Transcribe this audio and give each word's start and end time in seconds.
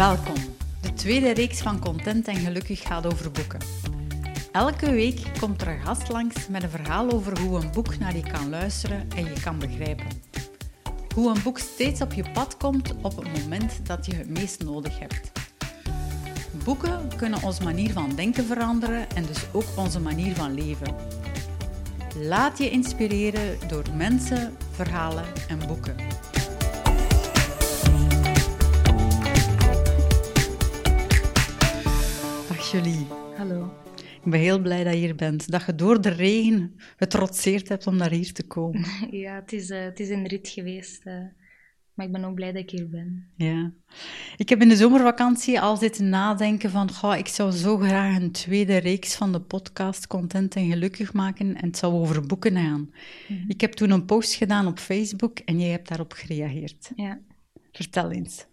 Welkom. 0.00 0.34
De 0.80 0.92
tweede 0.92 1.30
reeks 1.30 1.60
van 1.60 1.80
Content 1.80 2.28
en 2.28 2.36
Gelukkig 2.36 2.80
gaat 2.80 3.06
over 3.06 3.30
boeken. 3.30 3.60
Elke 4.52 4.90
week 4.90 5.20
komt 5.40 5.62
er 5.62 5.68
een 5.68 5.80
gast 5.80 6.08
langs 6.08 6.48
met 6.48 6.62
een 6.62 6.70
verhaal 6.70 7.10
over 7.10 7.40
hoe 7.40 7.60
een 7.60 7.70
boek 7.70 7.98
naar 7.98 8.16
je 8.16 8.22
kan 8.22 8.48
luisteren 8.48 9.08
en 9.16 9.24
je 9.24 9.40
kan 9.40 9.58
begrijpen. 9.58 10.06
Hoe 11.14 11.34
een 11.34 11.42
boek 11.42 11.58
steeds 11.58 12.00
op 12.00 12.12
je 12.12 12.24
pad 12.32 12.56
komt 12.56 12.94
op 13.02 13.16
het 13.16 13.40
moment 13.40 13.86
dat 13.86 14.06
je 14.06 14.14
het 14.14 14.28
meest 14.28 14.62
nodig 14.62 14.98
hebt. 14.98 15.32
Boeken 16.64 17.16
kunnen 17.16 17.42
onze 17.42 17.62
manier 17.62 17.92
van 17.92 18.14
denken 18.14 18.44
veranderen 18.44 19.10
en 19.10 19.26
dus 19.26 19.44
ook 19.52 19.66
onze 19.76 20.00
manier 20.00 20.34
van 20.34 20.54
leven. 20.54 20.94
Laat 22.16 22.58
je 22.58 22.70
inspireren 22.70 23.58
door 23.68 23.84
mensen, 23.96 24.56
verhalen 24.70 25.24
en 25.48 25.58
boeken. 25.66 26.09
Julie. 32.70 33.06
Hallo. 33.36 33.72
Ik 33.96 34.30
ben 34.30 34.40
heel 34.40 34.60
blij 34.60 34.84
dat 34.84 34.92
je 34.92 34.98
hier 34.98 35.14
bent. 35.14 35.50
Dat 35.50 35.64
je 35.66 35.74
door 35.74 36.00
de 36.00 36.08
regen 36.08 36.80
getrotseerd 36.96 37.68
hebt 37.68 37.86
om 37.86 37.96
naar 37.96 38.10
hier 38.10 38.32
te 38.32 38.46
komen. 38.46 38.84
Ja, 39.10 39.34
het 39.34 39.52
is, 39.52 39.70
uh, 39.70 39.82
het 39.82 40.00
is 40.00 40.08
een 40.08 40.26
rit 40.26 40.48
geweest. 40.48 41.06
Uh, 41.06 41.14
maar 41.94 42.06
ik 42.06 42.12
ben 42.12 42.24
ook 42.24 42.34
blij 42.34 42.52
dat 42.52 42.62
ik 42.62 42.70
hier 42.70 42.88
ben. 42.88 43.30
Ja. 43.36 43.72
Ik 44.36 44.48
heb 44.48 44.60
in 44.60 44.68
de 44.68 44.76
zomervakantie 44.76 45.60
al 45.60 45.76
zitten 45.76 46.08
nadenken 46.08 46.70
van... 46.70 46.92
Goh, 46.92 47.16
ik 47.16 47.28
zou 47.28 47.50
zo 47.50 47.76
graag 47.76 48.16
een 48.16 48.32
tweede 48.32 48.76
reeks 48.76 49.14
van 49.14 49.32
de 49.32 49.40
podcast 49.40 50.06
Content 50.06 50.56
en 50.56 50.70
Gelukkig 50.70 51.12
maken. 51.12 51.56
En 51.56 51.66
het 51.66 51.76
zou 51.76 51.92
over 51.92 52.26
boeken 52.26 52.56
gaan. 52.56 52.80
Mm 52.80 52.90
-hmm. 53.26 53.44
Ik 53.48 53.60
heb 53.60 53.72
toen 53.72 53.90
een 53.90 54.04
post 54.04 54.34
gedaan 54.34 54.66
op 54.66 54.78
Facebook 54.78 55.38
en 55.38 55.60
jij 55.60 55.70
hebt 55.70 55.88
daarop 55.88 56.12
gereageerd. 56.12 56.92
Ja. 56.94 57.20
Vertel 57.72 58.10
eens. 58.10 58.46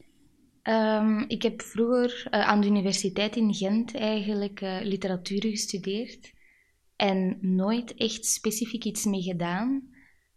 Um, 0.70 1.26
ik 1.28 1.42
heb 1.42 1.62
vroeger 1.62 2.28
uh, 2.32 2.48
aan 2.48 2.62
de 2.62 2.68
universiteit 2.68 3.36
in 3.36 3.54
Gent 3.54 3.96
eigenlijk 3.96 4.62
uh, 4.62 4.78
literatuur 4.82 5.42
gestudeerd 5.42 6.34
en 6.96 7.38
nooit 7.42 7.96
echt 7.96 8.26
specifiek 8.26 8.84
iets 8.84 9.06
mee 9.06 9.22
gedaan. 9.22 9.90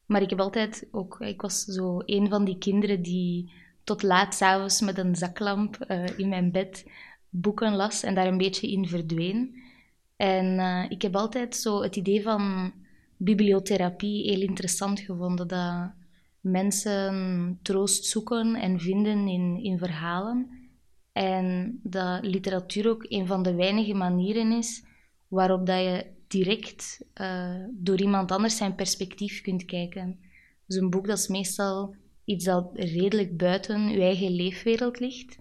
Maar 0.06 0.22
ik 0.22 0.30
heb 0.30 0.40
altijd 0.40 0.88
ook, 0.90 1.20
ik 1.20 1.40
was 1.40 1.64
zo 1.64 2.02
een 2.04 2.28
van 2.28 2.44
die 2.44 2.58
kinderen 2.58 3.02
die 3.02 3.52
tot 3.84 4.02
laat 4.02 4.34
s'avonds 4.34 4.80
met 4.80 4.98
een 4.98 5.16
zaklamp 5.16 5.84
uh, 5.88 6.18
in 6.18 6.28
mijn 6.28 6.50
bed 6.50 6.90
boeken 7.28 7.74
las 7.74 8.02
en 8.02 8.14
daar 8.14 8.26
een 8.26 8.38
beetje 8.38 8.70
in 8.70 8.88
verdween. 8.88 9.54
En 10.16 10.58
ik 10.90 11.02
heb 11.02 11.16
altijd 11.16 11.56
zo 11.56 11.82
het 11.82 11.96
idee 11.96 12.22
van 12.22 12.72
bibliotherapie 13.16 14.30
heel 14.30 14.40
interessant 14.40 15.00
gevonden. 15.00 15.48
Dat 15.48 15.92
mensen 16.40 17.58
troost 17.62 18.04
zoeken 18.04 18.54
en 18.54 18.80
vinden 18.80 19.28
in, 19.28 19.58
in 19.62 19.78
verhalen. 19.78 20.48
En 21.12 21.78
dat 21.82 22.24
literatuur 22.24 22.88
ook 22.88 23.04
een 23.08 23.26
van 23.26 23.42
de 23.42 23.54
weinige 23.54 23.94
manieren 23.94 24.52
is 24.52 24.84
waarop 25.28 25.66
dat 25.66 25.78
je 25.78 26.06
direct 26.26 27.04
uh, 27.20 27.64
door 27.70 28.00
iemand 28.00 28.32
anders 28.32 28.56
zijn 28.56 28.74
perspectief 28.74 29.40
kunt 29.40 29.64
kijken. 29.64 30.18
Dus 30.66 30.76
een 30.76 30.90
boek 30.90 31.06
dat 31.06 31.18
is 31.18 31.28
meestal 31.28 31.94
iets 32.24 32.44
dat 32.44 32.70
redelijk 32.74 33.36
buiten 33.36 33.88
je 33.88 34.00
eigen 34.00 34.30
leefwereld 34.30 35.00
ligt 35.00 35.38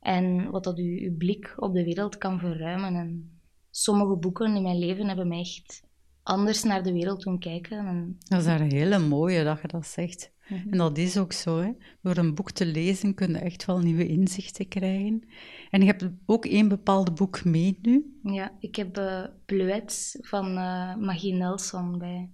en 0.00 0.50
wat 0.50 0.64
dat 0.64 0.76
je, 0.76 1.00
je 1.00 1.12
blik 1.12 1.54
op 1.56 1.74
de 1.74 1.84
wereld 1.84 2.18
kan 2.18 2.38
verruimen. 2.38 2.94
En 2.94 3.40
sommige 3.70 4.16
boeken 4.16 4.56
in 4.56 4.62
mijn 4.62 4.78
leven 4.78 5.06
hebben 5.06 5.28
mij 5.28 5.40
echt 5.40 5.82
anders 6.30 6.62
naar 6.62 6.82
de 6.82 6.92
wereld 6.92 7.22
doen 7.22 7.38
kijken. 7.38 7.86
En... 7.86 8.16
Dat 8.18 8.40
is 8.40 8.46
een 8.46 8.70
hele 8.70 8.98
mooie 8.98 9.44
dat 9.44 9.60
je 9.60 9.68
dat 9.68 9.86
zegt. 9.86 10.32
Mm 10.48 10.56
-hmm. 10.56 10.72
En 10.72 10.78
dat 10.78 10.98
is 10.98 11.16
ook 11.16 11.32
zo. 11.32 11.58
Hè. 11.58 11.72
Door 12.02 12.16
een 12.16 12.34
boek 12.34 12.50
te 12.50 12.66
lezen 12.66 13.14
kun 13.14 13.32
je 13.32 13.38
echt 13.38 13.64
wel 13.64 13.78
nieuwe 13.78 14.06
inzichten 14.06 14.68
krijgen. 14.68 15.28
En 15.70 15.80
je 15.80 15.86
hebt 15.86 16.10
ook 16.26 16.44
één 16.44 16.68
bepaald 16.68 17.14
boek 17.14 17.44
mee 17.44 17.78
nu. 17.82 18.18
Ja, 18.22 18.52
ik 18.60 18.76
heb 18.76 18.98
uh, 18.98 19.24
Bleuets 19.46 20.18
van 20.20 20.46
uh, 20.50 20.96
Magie 20.96 21.34
Nelson 21.34 21.98
bij. 21.98 22.30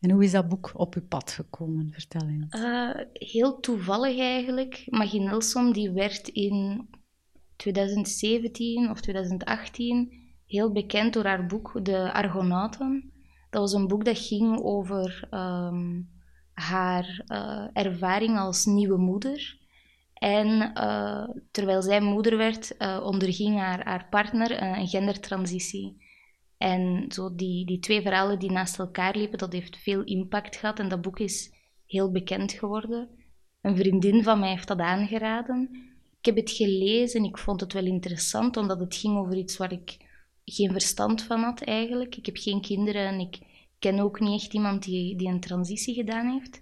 En 0.00 0.10
hoe 0.10 0.24
is 0.24 0.30
dat 0.30 0.48
boek 0.48 0.70
op 0.74 0.94
je 0.94 1.02
pad 1.02 1.30
gekomen? 1.30 1.92
Vertel 1.92 2.28
eens. 2.28 2.54
Uh, 2.54 3.04
heel 3.12 3.60
toevallig 3.60 4.18
eigenlijk. 4.18 4.84
Magie 4.86 5.20
Nelson 5.20 5.72
die 5.72 5.90
werd 5.90 6.28
in 6.28 6.88
2017 7.56 8.90
of 8.90 9.00
2018 9.00 10.17
heel 10.48 10.72
bekend 10.72 11.12
door 11.12 11.24
haar 11.24 11.46
boek 11.46 11.80
De 11.82 12.12
Argonauten. 12.12 13.12
Dat 13.50 13.60
was 13.60 13.72
een 13.72 13.88
boek 13.88 14.04
dat 14.04 14.18
ging 14.18 14.60
over 14.62 15.28
um, 15.30 16.10
haar 16.52 17.24
uh, 17.26 17.68
ervaring 17.72 18.38
als 18.38 18.64
nieuwe 18.64 18.98
moeder. 18.98 19.58
En 20.14 20.72
uh, 20.74 21.28
terwijl 21.50 21.82
zij 21.82 22.00
moeder 22.00 22.36
werd, 22.36 22.74
uh, 22.78 23.00
onderging 23.04 23.58
haar, 23.58 23.84
haar 23.84 24.06
partner 24.10 24.62
een 24.62 24.88
gendertransitie. 24.88 26.06
En 26.56 27.04
zo 27.08 27.34
die, 27.34 27.66
die 27.66 27.78
twee 27.78 28.02
verhalen 28.02 28.38
die 28.38 28.50
naast 28.50 28.78
elkaar 28.78 29.16
liepen, 29.16 29.38
dat 29.38 29.52
heeft 29.52 29.76
veel 29.76 30.04
impact 30.04 30.56
gehad. 30.56 30.78
En 30.78 30.88
dat 30.88 31.00
boek 31.00 31.18
is 31.18 31.54
heel 31.86 32.10
bekend 32.10 32.52
geworden. 32.52 33.08
Een 33.60 33.76
vriendin 33.76 34.22
van 34.22 34.38
mij 34.38 34.50
heeft 34.50 34.68
dat 34.68 34.78
aangeraden. 34.78 35.68
Ik 36.18 36.24
heb 36.24 36.36
het 36.36 36.50
gelezen 36.50 37.20
en 37.20 37.26
ik 37.26 37.38
vond 37.38 37.60
het 37.60 37.72
wel 37.72 37.84
interessant, 37.84 38.56
omdat 38.56 38.80
het 38.80 38.96
ging 38.96 39.16
over 39.16 39.36
iets 39.36 39.56
waar 39.56 39.72
ik 39.72 40.07
geen 40.54 40.72
verstand 40.72 41.22
van 41.22 41.40
had 41.40 41.60
eigenlijk. 41.60 42.16
Ik 42.16 42.26
heb 42.26 42.36
geen 42.36 42.60
kinderen 42.60 43.06
en 43.06 43.20
ik 43.20 43.38
ken 43.78 43.98
ook 43.98 44.20
niet 44.20 44.42
echt 44.42 44.54
iemand 44.54 44.82
die, 44.82 45.16
die 45.16 45.28
een 45.28 45.40
transitie 45.40 45.94
gedaan 45.94 46.30
heeft. 46.30 46.60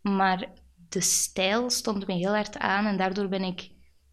Maar 0.00 0.48
de 0.88 1.00
stijl 1.00 1.70
stond 1.70 2.06
me 2.06 2.14
heel 2.14 2.34
hard 2.34 2.58
aan 2.58 2.86
en 2.86 2.96
daardoor 2.96 3.28
ben 3.28 3.42
ik 3.42 3.70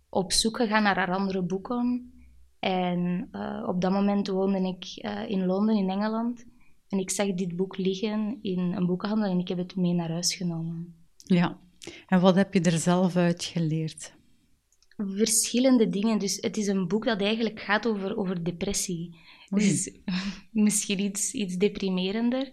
op 0.09 0.31
zoek 0.31 0.57
gegaan 0.57 0.83
naar 0.83 0.95
haar 0.95 1.15
andere 1.15 1.41
boeken. 1.41 2.11
En 2.59 3.29
uh, 3.31 3.63
op 3.67 3.81
dat 3.81 3.91
moment 3.91 4.27
woonde 4.27 4.67
ik 4.67 5.05
uh, 5.05 5.29
in 5.29 5.45
Londen, 5.45 5.75
in 5.75 5.89
Engeland. 5.89 6.45
En 6.89 6.99
ik 6.99 7.09
zag 7.09 7.33
dit 7.33 7.55
boek 7.55 7.77
liggen 7.77 8.39
in 8.41 8.59
een 8.59 8.85
boekenhandel 8.85 9.31
en 9.31 9.39
ik 9.39 9.47
heb 9.47 9.57
het 9.57 9.75
mee 9.75 9.93
naar 9.93 10.11
huis 10.11 10.35
genomen. 10.35 10.95
Ja, 11.15 11.59
en 12.07 12.19
wat 12.19 12.35
heb 12.35 12.53
je 12.53 12.61
er 12.61 12.77
zelf 12.77 13.15
uit 13.15 13.43
geleerd? 13.43 14.16
Verschillende 14.97 15.89
dingen. 15.89 16.19
Dus 16.19 16.37
het 16.41 16.57
is 16.57 16.67
een 16.67 16.87
boek 16.87 17.05
dat 17.05 17.21
eigenlijk 17.21 17.59
gaat 17.59 17.87
over, 17.87 18.17
over 18.17 18.43
depressie. 18.43 19.17
Dus 19.49 19.91
misschien 20.51 20.99
iets, 20.99 21.31
iets 21.31 21.55
deprimerender. 21.55 22.49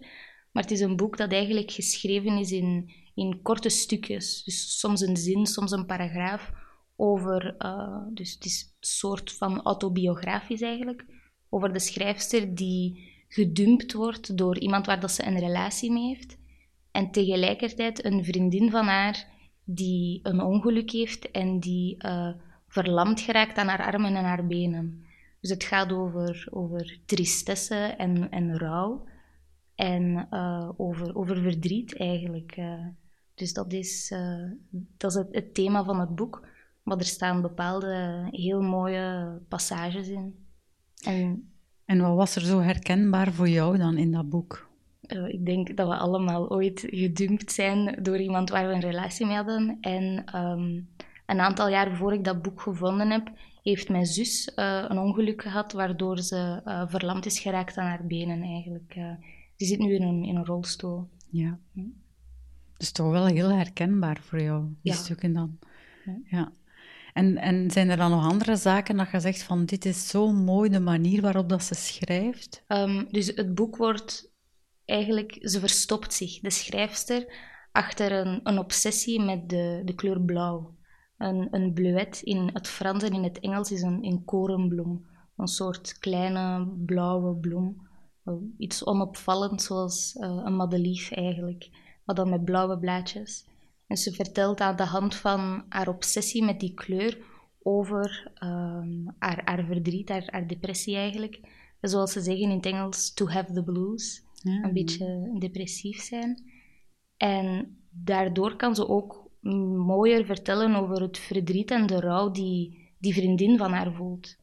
Maar 0.51 0.63
het 0.63 0.71
is 0.71 0.79
een 0.79 0.95
boek 0.95 1.17
dat 1.17 1.31
eigenlijk 1.31 1.71
geschreven 1.71 2.37
is 2.37 2.51
in, 2.51 2.91
in 3.15 3.41
korte 3.41 3.69
stukjes. 3.69 4.43
Dus 4.43 4.79
soms 4.79 5.01
een 5.01 5.17
zin, 5.17 5.45
soms 5.45 5.71
een 5.71 5.85
paragraaf. 5.85 6.51
Over, 6.95 7.55
uh, 7.59 8.05
dus 8.13 8.33
het 8.33 8.45
is 8.45 8.61
een 8.61 8.87
soort 8.87 9.31
van 9.31 9.61
autobiografisch 9.61 10.61
eigenlijk. 10.61 11.05
Over 11.49 11.73
de 11.73 11.79
schrijfster 11.79 12.55
die 12.55 13.13
gedumpt 13.27 13.93
wordt 13.93 14.37
door 14.37 14.59
iemand 14.59 14.85
waar 14.85 14.99
dat 14.99 15.11
ze 15.11 15.25
een 15.25 15.39
relatie 15.39 15.91
mee 15.91 16.15
heeft. 16.15 16.37
En 16.91 17.11
tegelijkertijd 17.11 18.05
een 18.05 18.25
vriendin 18.25 18.69
van 18.71 18.85
haar 18.85 19.34
die 19.65 20.19
een 20.23 20.41
ongeluk 20.41 20.91
heeft 20.91 21.31
en 21.31 21.59
die 21.59 21.97
uh, 22.05 22.33
verlamd 22.67 23.21
geraakt 23.21 23.57
aan 23.57 23.67
haar 23.67 23.85
armen 23.85 24.15
en 24.15 24.23
haar 24.23 24.47
benen. 24.47 25.05
Dus 25.41 25.49
het 25.49 25.63
gaat 25.63 25.91
over, 25.91 26.47
over 26.51 26.99
tristesse 27.05 27.75
en, 27.75 28.31
en 28.31 28.57
rouw 28.57 29.03
en 29.75 30.27
uh, 30.31 30.69
over, 30.77 31.15
over 31.15 31.41
verdriet 31.41 31.97
eigenlijk. 31.97 32.57
Uh, 32.57 32.85
dus 33.33 33.53
dat 33.53 33.73
is, 33.73 34.13
dat 34.97 35.11
is 35.11 35.17
het, 35.17 35.27
het, 35.31 35.53
thema 35.53 35.83
van 35.83 35.99
het 35.99 36.15
boek. 36.15 36.47
Maar 36.83 36.97
er 36.97 37.05
staan 37.05 37.41
bepaalde 37.41 38.27
heel 38.31 38.61
mooie 38.61 39.37
passages 39.47 40.07
in. 40.07 40.45
En, 41.03 41.51
en 41.85 42.01
wat 42.01 42.15
was 42.15 42.35
er 42.35 42.41
zo 42.41 42.59
herkenbaar 42.59 43.33
voor 43.33 43.49
jou 43.49 43.77
dan 43.77 43.97
in 43.97 44.11
dat 44.11 44.29
boek? 44.29 44.69
Uh, 45.07 45.27
ik 45.27 45.45
denk 45.45 45.77
dat 45.77 45.87
we 45.87 45.95
allemaal 45.95 46.49
ooit 46.49 46.87
gedumpt 46.89 47.51
zijn 47.51 48.03
door 48.03 48.17
iemand 48.17 48.49
waar 48.49 48.67
we 48.67 48.73
een 48.73 48.79
relatie 48.79 49.25
mee 49.25 49.35
hadden. 49.35 49.77
En 49.81 50.35
um, 50.35 50.89
een 51.25 51.39
aantal 51.39 51.69
jaar 51.69 51.95
voor 51.95 52.13
ik 52.13 52.23
dat 52.23 52.41
boek 52.41 52.61
gevonden 52.61 53.09
heb, 53.09 53.31
heeft 53.63 53.89
mijn 53.89 54.05
zus 54.05 54.51
uh, 54.55 54.85
een 54.87 54.97
ongeluk 54.97 55.41
gehad 55.41 55.71
waardoor 55.71 56.19
ze 56.19 56.61
uh, 56.65 56.83
verlamd 56.87 57.25
is 57.25 57.39
geraakt 57.39 57.77
aan 57.77 57.87
haar 57.87 58.05
benen 58.05 58.41
eigenlijk. 58.41 58.93
die 59.55 59.67
zit 59.67 59.79
nu 59.79 59.95
in 59.95 60.03
een, 60.03 60.23
in 60.23 60.35
een 60.35 60.45
rolstoel. 60.45 61.07
Ja. 61.29 61.57
Hm. 61.73 61.81
Dus 62.77 62.91
toch 62.91 63.11
wel 63.11 63.25
heel 63.25 63.51
herkenbaar 63.51 64.17
voor 64.21 64.41
jou, 64.41 64.63
die 64.81 64.91
ja. 64.91 64.97
stukken 64.97 65.33
dan. 65.33 65.59
Ja. 66.05 66.17
ja. 66.25 66.51
En, 67.13 67.37
en 67.37 67.71
zijn 67.71 67.89
er 67.89 67.97
dan 67.97 68.11
nog 68.11 68.23
andere 68.23 68.55
zaken 68.55 68.97
dat 68.97 69.11
je 69.11 69.19
zegt 69.19 69.43
van 69.43 69.65
dit 69.65 69.85
is 69.85 70.07
zo 70.07 70.31
mooi 70.31 70.69
de 70.69 70.79
manier 70.79 71.21
waarop 71.21 71.49
dat 71.49 71.63
ze 71.63 71.75
schrijft? 71.75 72.63
Um, 72.67 73.07
dus 73.11 73.27
het 73.27 73.55
boek 73.55 73.77
wordt 73.77 74.31
eigenlijk, 74.85 75.37
ze 75.41 75.59
verstopt 75.59 76.13
zich, 76.13 76.39
de 76.39 76.49
schrijfster, 76.49 77.33
achter 77.71 78.11
een, 78.11 78.39
een 78.43 78.59
obsessie 78.59 79.21
met 79.21 79.49
de, 79.49 79.81
de 79.85 79.95
kleur 79.95 80.21
blauw. 80.21 80.75
Een, 81.17 81.47
een 81.51 81.73
bleuet 81.73 82.21
in 82.21 82.49
het 82.53 82.67
Frans 82.67 83.03
en 83.03 83.13
in 83.13 83.23
het 83.23 83.39
Engels 83.39 83.71
is 83.71 83.81
een, 83.81 84.03
een 84.03 84.25
korenbloem. 84.25 85.05
Een 85.37 85.47
soort 85.47 85.99
kleine 85.99 86.67
blauwe 86.85 87.35
bloem. 87.35 87.87
Iets 88.57 88.85
onopvallend, 88.85 89.61
zoals 89.61 90.15
uh, 90.15 90.41
een 90.45 90.55
madelief 90.55 91.11
eigenlijk, 91.11 91.69
maar 92.05 92.15
dan 92.15 92.29
met 92.29 92.45
blauwe 92.45 92.79
blaadjes. 92.79 93.47
En 93.87 93.97
ze 93.97 94.11
vertelt 94.11 94.59
aan 94.59 94.75
de 94.75 94.83
hand 94.83 95.15
van 95.15 95.65
haar 95.69 95.87
obsessie 95.87 96.43
met 96.43 96.59
die 96.59 96.73
kleur 96.73 97.17
over 97.61 98.31
ehm, 98.33 99.07
haar, 99.19 99.41
haar 99.45 99.65
verdriet, 99.65 100.09
haar, 100.09 100.23
haar 100.25 100.47
depressie 100.47 100.95
eigenlijk. 100.95 101.39
Zoals 101.81 102.11
ze 102.11 102.21
zeggen 102.21 102.43
in 102.43 102.55
het 102.55 102.65
Engels, 102.65 103.13
to 103.13 103.27
have 103.27 103.53
the 103.53 103.63
blues. 103.63 104.24
Een 104.45 104.73
beetje 104.73 105.35
depressief 105.39 106.01
zijn. 106.01 106.43
En 107.17 107.77
daardoor 107.89 108.55
kan 108.55 108.75
ze 108.75 108.87
ook 108.87 109.31
mooier 109.85 110.25
vertellen 110.25 110.75
over 110.75 111.01
het 111.01 111.17
verdriet 111.17 111.71
en 111.71 111.87
de 111.87 111.99
rouw 111.99 112.31
die 112.31 112.85
die 113.05 113.13
vriendin 113.13 113.57
van 113.57 113.71
haar 113.71 113.93
voelt. 113.93 114.37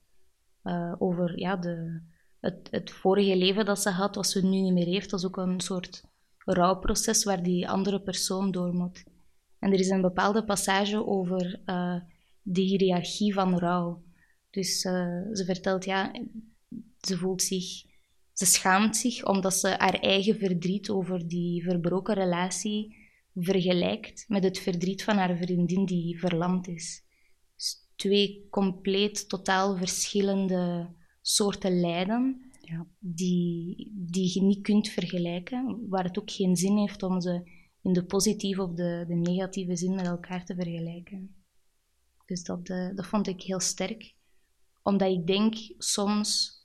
Uh, 0.64 0.94
over 0.98 1.38
ja, 1.38 1.56
de, 1.56 2.00
het, 2.40 2.68
het 2.70 2.90
vorige 2.90 3.36
leven 3.36 3.64
dat 3.64 3.80
ze 3.80 3.90
had, 3.90 4.14
wat 4.14 4.26
ze 4.26 4.44
nu 4.44 4.60
niet 4.60 4.72
meer 4.72 4.86
heeft. 4.86 5.10
Dat 5.10 5.20
is 5.20 5.26
ook 5.26 5.36
een 5.36 5.60
soort 5.60 6.04
rouwproces 6.38 7.24
waar 7.24 7.42
die 7.42 7.68
andere 7.68 8.00
persoon 8.00 8.50
door 8.50 8.74
moet. 8.74 9.04
En 9.58 9.72
er 9.72 9.78
is 9.78 9.88
een 9.88 10.00
bepaalde 10.00 10.44
passage 10.44 11.06
over 11.06 11.60
uh, 11.66 12.00
de 12.42 12.60
hiërarchie 12.60 13.34
van 13.34 13.58
rouw. 13.58 14.02
Dus 14.50 14.84
uh, 14.84 14.92
ze 15.32 15.42
vertelt, 15.44 15.84
ja, 15.84 16.12
ze 17.00 17.16
voelt 17.16 17.42
zich, 17.42 17.84
ze 18.42 18.52
schaamt 18.52 18.96
zich 18.96 19.24
omdat 19.24 19.54
ze 19.54 19.68
haar 19.68 20.00
eigen 20.00 20.38
verdriet 20.38 20.90
over 20.90 21.28
die 21.28 21.62
verbroken 21.62 22.14
relatie 22.14 22.96
vergelijkt 23.34 24.24
met 24.28 24.44
het 24.44 24.58
verdriet 24.58 25.04
van 25.04 25.16
haar 25.16 25.36
vriendin 25.36 25.84
die 25.84 26.18
verlamd 26.18 26.68
is. 26.68 27.04
Dus 27.54 27.88
twee 27.96 28.46
compleet, 28.50 29.28
totaal 29.28 29.76
verschillende 29.76 30.94
soorten 31.20 31.80
lijden 31.80 32.50
ja. 32.60 32.86
die, 32.98 33.92
die 33.94 34.30
je 34.34 34.42
niet 34.42 34.62
kunt 34.62 34.88
vergelijken, 34.88 35.86
waar 35.88 36.04
het 36.04 36.18
ook 36.18 36.30
geen 36.30 36.56
zin 36.56 36.76
heeft 36.76 37.02
om 37.02 37.20
ze 37.20 37.50
in 37.82 37.92
de 37.92 38.04
positieve 38.04 38.62
of 38.62 38.74
de, 38.74 39.04
de 39.08 39.14
negatieve 39.14 39.76
zin 39.76 39.94
met 39.94 40.06
elkaar 40.06 40.44
te 40.44 40.54
vergelijken. 40.54 41.44
Dus 42.26 42.44
dat, 42.44 42.68
uh, 42.68 42.94
dat 42.94 43.06
vond 43.06 43.26
ik 43.26 43.42
heel 43.42 43.60
sterk, 43.60 44.14
omdat 44.82 45.10
ik 45.10 45.26
denk 45.26 45.54
soms, 45.78 46.60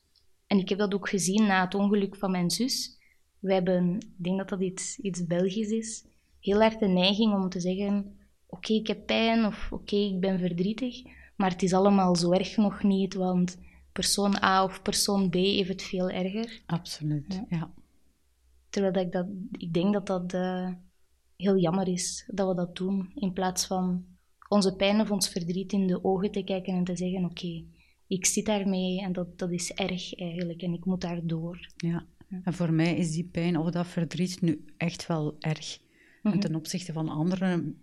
en 0.47 0.57
ik 0.57 0.69
heb 0.69 0.77
dat 0.77 0.93
ook 0.93 1.09
gezien 1.09 1.45
na 1.45 1.63
het 1.63 1.75
ongeluk 1.75 2.15
van 2.15 2.31
mijn 2.31 2.49
zus, 2.49 2.97
we 3.39 3.53
hebben, 3.53 3.95
ik 3.95 4.23
denk 4.23 4.37
dat 4.37 4.49
dat 4.49 4.61
iets, 4.61 4.99
iets 4.99 5.25
Belgisch 5.25 5.69
is, 5.69 6.05
heel 6.39 6.61
erg 6.61 6.77
de 6.77 6.87
neiging 6.87 7.33
om 7.33 7.49
te 7.49 7.59
zeggen: 7.59 8.17
Oké, 8.47 8.73
ik 8.73 8.87
heb 8.87 9.05
pijn 9.05 9.45
of 9.45 9.71
oké, 9.71 9.95
ik 9.95 10.19
ben 10.19 10.39
verdrietig, 10.39 11.01
maar 11.35 11.51
het 11.51 11.63
is 11.63 11.73
allemaal 11.73 12.15
zo 12.15 12.31
erg 12.31 12.57
nog 12.57 12.83
niet, 12.83 13.13
want 13.13 13.57
persoon 13.91 14.43
A 14.43 14.63
of 14.63 14.81
persoon 14.81 15.29
B 15.29 15.33
heeft 15.33 15.69
het 15.69 15.81
veel 15.81 16.09
erger. 16.09 16.61
Absoluut, 16.65 17.43
ja. 17.49 17.71
Terwijl 18.69 18.93
dat 18.93 19.03
ik, 19.03 19.11
dat, 19.11 19.27
ik 19.51 19.73
denk 19.73 19.93
dat 19.93 20.07
dat 20.07 20.33
uh, 20.33 20.69
heel 21.35 21.57
jammer 21.57 21.87
is 21.87 22.29
dat 22.33 22.47
we 22.47 22.55
dat 22.55 22.75
doen, 22.75 23.11
in 23.15 23.33
plaats 23.33 23.65
van 23.65 24.05
onze 24.49 24.75
pijn 24.75 25.01
of 25.01 25.11
ons 25.11 25.29
verdriet 25.29 25.71
in 25.71 25.87
de 25.87 26.03
ogen 26.03 26.31
te 26.31 26.43
kijken 26.43 26.73
en 26.73 26.83
te 26.83 26.97
zeggen: 26.97 27.25
Oké, 27.25 27.63
ik 28.07 28.25
zit 28.25 28.45
daarmee 28.45 29.01
en 29.01 29.13
dat, 29.13 29.39
dat 29.39 29.51
is 29.51 29.71
erg 29.73 30.15
eigenlijk 30.15 30.61
en 30.61 30.73
ik 30.73 30.85
moet 30.85 31.01
daar 31.01 31.27
door. 31.27 31.71
Ja. 31.77 32.05
En 32.43 32.53
voor 32.53 32.73
mij 32.73 32.95
is 32.95 33.11
die 33.11 33.23
pijn 33.23 33.57
of 33.57 33.69
dat 33.69 33.87
verdriet 33.87 34.41
nu 34.41 34.65
echt 34.77 35.07
wel 35.07 35.35
erg. 35.39 35.79
En 36.23 36.31
mhm. 36.31 36.39
ten 36.39 36.55
opzichte 36.55 36.93
van 36.93 37.09
anderen, 37.09 37.81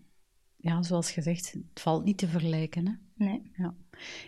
ja, 0.56 0.82
zoals 0.82 1.11
gezegd, 1.11 1.53
het 1.53 1.81
valt 1.81 2.05
niet 2.05 2.19
te 2.19 2.29
vergelijken. 2.29 2.87
Hè? 2.87 3.25
Nee. 3.25 3.50
Ja. 3.56 3.75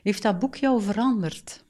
Heeft 0.03 0.23
dat 0.23 0.39
boek 0.39 0.57
jou 0.57 0.83
veranderd? 0.83 1.65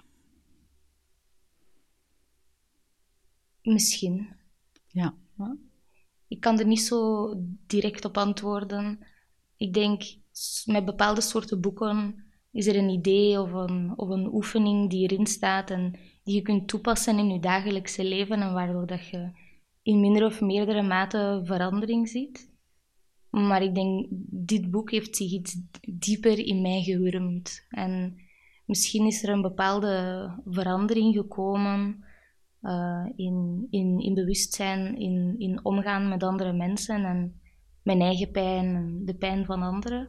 Misschien. 3.63 4.29
Ja. 4.87 5.15
Ik 6.29 6.41
kan 6.41 6.59
er 6.59 6.67
niet 6.67 6.81
zo 6.81 7.33
direct 7.67 8.05
op 8.05 8.17
antwoorden. 8.19 8.99
Ik 9.57 9.75
denk, 9.75 10.03
met 10.65 10.85
bepaalde 10.85 11.21
soorten 11.21 11.61
boeken 11.61 12.26
is 12.57 12.67
er 12.67 12.77
een 12.77 12.89
idee 12.89 13.41
of 13.41 13.53
een, 13.53 13.93
of 13.97 14.09
een 14.09 14.35
oefening 14.35 14.91
die 14.91 15.09
erin 15.09 15.27
staat 15.27 15.71
en 15.71 15.95
die 16.25 16.35
je 16.35 16.43
kunt 16.43 16.69
toepassen 16.69 17.19
in 17.19 17.31
je 17.31 17.41
dagelijkse 17.41 18.05
leven 18.05 18.41
en 18.41 18.53
waardoor 18.53 18.87
dat 18.87 19.07
je 19.07 19.31
in 19.83 20.01
minder 20.01 20.25
of 20.25 20.41
meerdere 20.41 20.83
mate 20.83 21.41
verandering 21.45 22.09
ziet. 22.09 22.55
Maar 23.31 23.63
ik 23.63 23.75
denk, 23.75 24.07
dit 24.31 24.71
boek 24.71 24.91
heeft 24.91 25.17
zich 25.17 25.31
iets 25.31 25.61
dieper 25.81 26.39
in 26.39 26.63
mij 26.63 26.83
gewurmd. 26.83 27.67
En 27.71 28.17
misschien 28.65 29.07
is 29.07 29.23
er 29.23 29.29
een 29.29 29.43
bepaalde 29.43 30.31
verandering 30.45 31.15
gekomen 31.15 32.05
uh, 32.63 33.07
in, 33.17 33.67
in, 33.71 34.01
in 34.01 34.15
bewustzijn, 34.15 34.99
in, 34.99 35.35
in 35.39 35.65
omgaan 35.65 36.09
met 36.09 36.23
andere 36.23 36.53
mensen 36.53 37.05
en 37.05 37.41
mijn 37.83 38.01
eigen 38.01 38.31
pijn 38.31 38.75
en 38.75 39.03
de 39.05 39.15
pijn 39.15 39.45
van 39.45 39.63
anderen. 39.63 40.09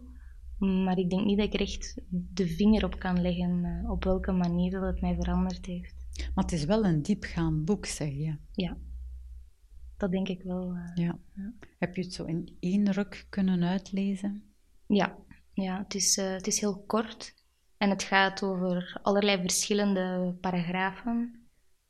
Maar 0.57 0.98
ik 0.98 1.09
denk 1.09 1.25
niet 1.25 1.38
dat 1.38 1.45
ik 1.45 1.54
er 1.54 1.62
echt 1.62 2.01
de 2.09 2.48
vinger 2.48 2.86
op 2.86 3.00
kan 3.00 3.21
leggen 3.21 3.63
uh, 3.63 3.92
op 3.92 4.04
welke 4.04 4.31
manier 4.31 4.71
dat 4.71 4.81
het 4.81 5.01
mij 5.01 5.15
veranderd 5.15 5.65
heeft. 5.65 5.95
Maar 6.36 6.44
het 6.44 6.54
is 6.54 6.65
wel 6.65 6.86
een 6.86 7.01
diepgaand 7.01 7.65
boek, 7.65 7.86
zeg 7.86 8.09
je. 8.09 8.38
Ja, 8.51 8.77
dat 9.98 10.12
denk 10.12 10.27
ik 10.27 10.42
wel. 10.44 10.75
Uh, 10.75 10.92
ja. 10.95 11.19
ja. 11.36 11.54
Heb 11.80 11.95
je 11.95 12.01
het 12.01 12.13
zo 12.13 12.25
in 12.25 12.57
één 12.59 12.92
ruk 12.92 13.25
kunnen 13.30 13.63
uitlezen? 13.63 14.44
Ja, 14.88 15.18
ja 15.54 15.77
het, 15.77 15.95
is, 15.95 16.18
uh, 16.18 16.31
het 16.31 16.48
is 16.48 16.59
heel 16.59 16.83
kort 16.86 17.33
en 17.77 17.89
het 17.89 18.04
gaat 18.04 18.44
over 18.44 19.00
allerlei 19.01 19.42
verschillende 19.42 20.36
paragrafen. 20.42 21.48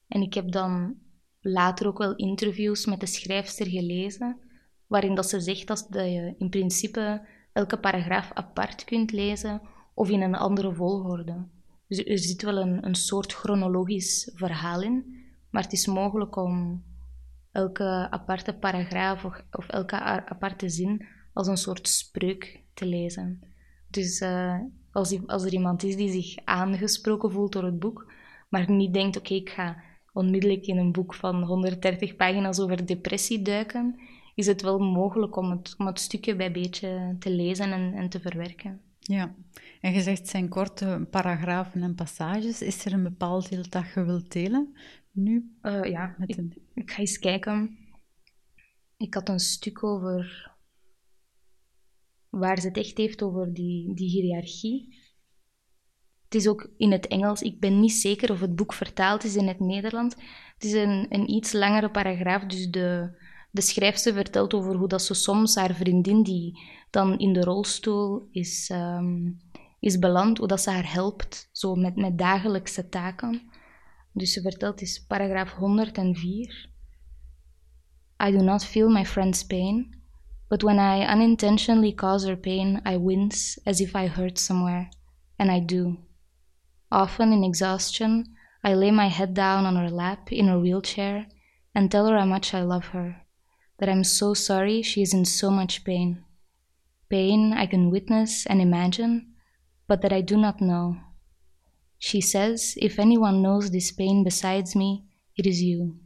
En 0.08 0.22
ik 0.22 0.34
heb 0.34 0.52
dan 0.52 0.96
later 1.42 1.88
ook 1.88 1.98
wel 1.98 2.16
interviews 2.16 2.86
met 2.86 3.00
de 3.00 3.06
schrijfster 3.06 3.68
gelezen, 3.68 4.40
waarin 4.88 5.16
dat 5.16 5.30
ze 5.30 5.40
zegt 5.40 5.68
dat 5.68 5.90
je 5.94 6.36
in 6.38 6.50
principe 6.50 7.28
elke 7.58 7.78
paragraaf 7.78 8.32
apart 8.34 8.84
kunt 8.84 9.12
lezen 9.12 9.62
of 9.94 10.10
in 10.10 10.22
een 10.22 10.36
andere 10.36 10.74
volgorde. 10.74 11.48
Dus 11.88 12.04
er 12.04 12.18
zit 12.18 12.42
wel 12.42 12.58
een, 12.58 12.86
een 12.86 12.96
soort 12.96 13.34
chronologisch 13.34 14.32
verhaal 14.36 14.82
in, 14.82 15.26
maar 15.50 15.64
het 15.64 15.74
is 15.74 15.88
mogelijk 15.88 16.36
om 16.36 16.84
elke 17.52 18.08
aparte 18.10 18.54
paragraaf 18.54 19.26
of, 19.52 19.68
elke 19.68 20.00
aparte 20.26 20.70
zin 20.70 21.06
als 21.34 21.48
een 21.48 21.58
soort 21.58 21.88
spreuk 21.88 22.64
te 22.74 22.86
lezen. 22.86 23.40
Dus 23.88 24.22
uh, 24.22 24.60
als, 24.92 25.28
als 25.28 25.44
er 25.44 25.54
iemand 25.54 25.84
is 25.84 25.96
die 25.96 26.22
zich 26.22 26.46
aangesproken 26.46 27.32
voelt 27.32 27.52
door 27.52 27.64
het 27.64 27.80
boek, 27.80 28.12
maar 28.50 28.72
niet 28.72 28.94
denkt, 28.94 29.18
oké, 29.18 29.34
ik 29.34 29.50
ga 29.50 29.84
onmiddellijk 30.14 30.66
in 30.66 30.78
een 30.78 30.92
boek 30.92 31.14
van 31.14 31.44
130 31.44 32.16
pagina's 32.16 32.60
over 32.60 32.86
depressie 32.86 33.42
duiken, 33.42 34.00
is 34.38 34.48
het 34.48 34.62
wel 34.62 34.80
mogelijk 34.80 35.36
om 35.36 35.52
het, 35.52 35.76
om 35.78 35.86
het 35.86 36.00
stukje 36.00 36.36
bij 36.36 36.52
beetje 36.52 37.16
te 37.20 37.30
lezen 37.30 37.72
en, 37.72 37.94
en 37.94 38.10
te 38.10 38.20
verwerken. 38.20 38.82
Ja, 39.00 39.36
en 39.82 39.94
je 39.94 40.02
zegt 40.02 40.28
zijn 40.28 40.50
korte 40.50 41.08
paragrafen 41.12 41.84
en 41.84 41.96
passages. 41.96 42.62
Is 42.62 42.86
er 42.86 42.94
een 42.94 43.04
bepaald 43.04 43.50
deel 43.50 43.64
dat 43.70 43.94
je 43.94 44.04
wilt 44.04 44.32
delen 44.32 44.78
nu? 45.12 45.56
Uh, 45.62 45.84
ja, 45.84 46.16
ik, 46.26 46.38
ik, 46.74 46.92
ga 46.92 47.00
eens 47.00 47.20
kijken. 47.20 47.78
Ik 48.98 49.14
had 49.14 49.30
een 49.30 49.40
stuk 49.40 49.84
over 49.84 50.52
waar 52.30 52.60
ze 52.60 52.68
het 52.68 52.78
echt 52.78 52.98
heeft 52.98 53.22
over 53.22 53.54
die, 53.54 53.94
die 53.94 54.10
hiërarchie. 54.10 55.06
Het 56.24 56.36
is 56.36 56.48
ook 56.48 56.70
in 56.78 56.92
het 56.92 57.08
Engels. 57.08 57.42
Ik 57.42 57.60
ben 57.60 57.80
niet 57.80 57.94
zeker 57.94 58.32
of 58.32 58.40
het 58.40 58.56
boek 58.56 58.74
vertaald 58.74 59.24
is 59.24 59.36
in 59.36 59.48
het 59.48 59.60
Nederlands. 59.60 60.16
Het 60.54 60.64
is 60.64 60.74
een, 60.74 61.06
een 61.10 61.30
iets 61.30 61.54
langere 61.54 61.92
paragraaf, 61.92 62.44
dus 62.44 62.70
de, 62.70 63.16
de 63.58 63.64
schrijfster 63.64 64.14
vertelt 64.14 64.54
over 64.54 64.76
hoe 64.76 64.88
dat 64.88 65.02
ze 65.02 65.14
soms 65.14 65.56
haar 65.56 65.74
vriendin, 65.74 66.24
die 66.24 66.60
dan 66.90 67.20
in 67.20 67.34
de 67.34 67.42
rolstoel 67.42 68.28
is, 68.32 68.70
um, 68.74 69.38
is 69.80 70.00
beland, 70.00 70.38
hoe 70.38 70.48
dat 70.48 70.62
ze 70.62 70.70
haar 70.70 70.92
helpt, 70.92 71.50
zo 71.52 71.76
met, 71.76 71.96
met 71.96 72.18
dagelijkse 72.18 72.90
taken. 72.90 73.42
Dus 74.14 74.34
ze 74.34 74.42
vertelt, 74.42 74.82
is 74.82 75.06
paragraaf 75.08 75.52
104. 75.52 76.70
I 78.28 78.32
do 78.32 78.44
not 78.44 78.66
feel 78.66 78.90
my 78.90 79.06
friend's 79.06 79.46
pain, 79.46 80.04
but 80.48 80.62
when 80.62 80.78
I 80.78 81.06
unintentionally 81.06 81.94
cause 81.94 82.28
her 82.28 82.38
pain, 82.38 82.82
I 82.88 82.98
wince 82.98 83.62
as 83.64 83.80
if 83.80 83.96
I 83.96 84.08
hurt 84.08 84.40
somewhere, 84.40 84.90
and 85.36 85.50
I 85.50 85.66
do. 85.66 85.98
Often, 86.88 87.32
in 87.32 87.44
exhaustion, 87.44 88.38
I 88.64 88.74
lay 88.74 88.92
my 88.92 89.10
head 89.10 89.34
down 89.34 89.66
on 89.66 89.76
her 89.76 89.90
lap 89.90 90.32
in 90.32 90.48
her 90.48 90.60
wheelchair 90.60 91.26
and 91.74 91.90
tell 91.90 92.08
her 92.08 92.18
how 92.20 92.26
much 92.26 92.54
I 92.54 92.62
love 92.62 92.86
her, 92.92 93.27
that 93.80 93.90
I'm 93.90 94.04
so 94.04 94.34
sorry 94.34 94.82
she 94.82 95.02
is 95.02 95.14
in 95.14 95.26
so 95.26 95.52
much 95.52 95.84
pain. 95.84 96.24
Pain 97.10 97.54
I 97.54 97.66
can 97.66 97.90
witness 97.90 98.46
and 98.46 98.62
imagine, 98.62 99.34
but 99.88 100.02
that 100.02 100.12
I 100.12 100.22
do 100.22 100.38
not 100.38 100.62
know. 100.62 100.98
She 102.00 102.22
says, 102.22 102.76
if 102.78 103.00
anyone 103.00 103.42
knows 103.42 103.72
this 103.72 103.92
pain 103.92 104.24
besides 104.24 104.76
me, 104.76 105.06
it 105.38 105.46
is 105.48 105.62
you. 105.62 105.98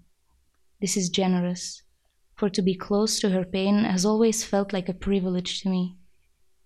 This 0.80 0.96
is 0.96 1.10
generous, 1.10 1.82
for 2.36 2.50
to 2.50 2.62
be 2.62 2.75
close 2.75 3.20
to 3.20 3.30
her 3.30 3.46
pain 3.46 3.84
has 3.84 4.06
always 4.06 4.44
felt 4.44 4.74
like 4.74 4.90
a 4.90 4.94
privilege 4.94 5.62
to 5.62 5.70
me, 5.70 5.98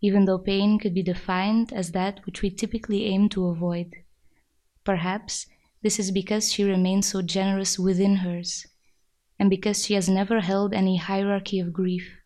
even 0.02 0.26
though 0.26 0.38
pain 0.38 0.80
could 0.80 0.94
be 0.94 1.04
defined 1.04 1.74
as 1.74 1.92
that 1.92 2.26
which 2.26 2.42
we 2.42 2.50
typically 2.50 3.06
aim 3.06 3.30
to 3.30 3.48
avoid. 3.48 3.94
Perhaps 4.84 5.48
this 5.82 6.00
is 6.00 6.12
because 6.12 6.52
she 6.52 6.64
remains 6.64 7.08
so 7.08 7.22
generous 7.22 7.78
within 7.80 8.18
hers, 8.18 8.68
and 9.38 9.50
because 9.50 9.86
she 9.86 9.94
has 9.96 10.08
never 10.08 10.42
held 10.42 10.74
any 10.74 10.98
hierarchy 10.98 11.60
of 11.62 11.72
grief, 11.72 12.22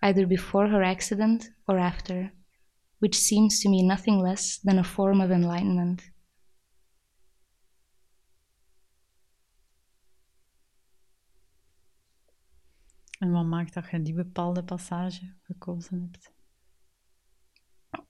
either 0.00 0.26
before 0.26 0.68
her 0.68 0.82
accident 0.82 1.52
or 1.66 1.78
after. 1.78 2.32
which 2.98 3.14
seems 3.14 3.60
to 3.60 3.68
me 3.68 3.82
nothing 3.82 4.20
less 4.20 4.58
than 4.58 4.78
a 4.78 4.84
form 4.84 5.20
of 5.20 5.30
enlightenment. 5.30 6.12
En 13.18 13.30
wat 13.30 13.44
maakt 13.44 13.74
dat 13.74 13.90
je 13.90 14.02
die 14.02 14.14
bepaalde 14.14 14.64
passage 14.64 15.34
gekozen 15.42 16.00
hebt? 16.00 16.32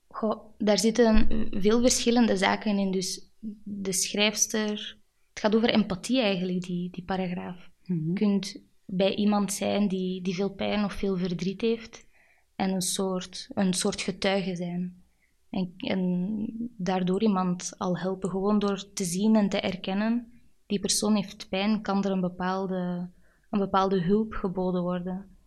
Goh, 0.07 0.53
daar 0.57 0.79
zitten 0.79 1.27
veel 1.51 1.81
verschillende 1.81 2.37
zaken 2.37 2.77
in. 2.77 2.91
Dus 2.91 3.31
de 3.63 3.91
schrijfster... 3.91 4.97
Het 5.29 5.47
gaat 5.47 5.55
over 5.55 5.73
empathie 5.73 6.21
eigenlijk, 6.21 6.61
die, 6.61 6.89
die 6.89 7.03
paragraaf. 7.03 7.71
Mhm. 7.89 8.13
Kunt 8.13 8.61
bij 8.85 9.15
iemand 9.15 9.53
zijn 9.53 9.87
die, 9.87 10.21
die 10.21 10.35
veel 10.35 10.53
pijn 10.53 10.83
of 10.83 10.93
veel 10.93 11.17
verdriet 11.17 11.61
heeft 11.61 12.07
en 12.55 12.69
een 12.69 12.81
soort, 12.81 13.49
een 13.53 13.73
soort 13.73 14.01
getuige 14.01 14.55
zijn. 14.55 15.03
En, 15.49 15.73
en 15.77 16.71
daardoor 16.77 17.21
iemand 17.21 17.73
al 17.77 17.97
helpen, 17.97 18.29
gewoon 18.29 18.59
door 18.59 18.93
te 18.93 19.03
zien 19.03 19.35
en 19.35 19.49
te 19.49 19.59
erkennen, 19.59 20.31
die 20.65 20.79
persoon 20.79 21.15
heeft 21.15 21.49
pijn, 21.49 21.81
kan 21.81 22.03
er 22.03 22.11
een 22.11 22.21
bepaalde, 22.21 23.09
een 23.49 23.59
bepaalde 23.59 24.01
hulp 24.01 24.33
geboden 24.33 24.81
worden. 24.81 25.37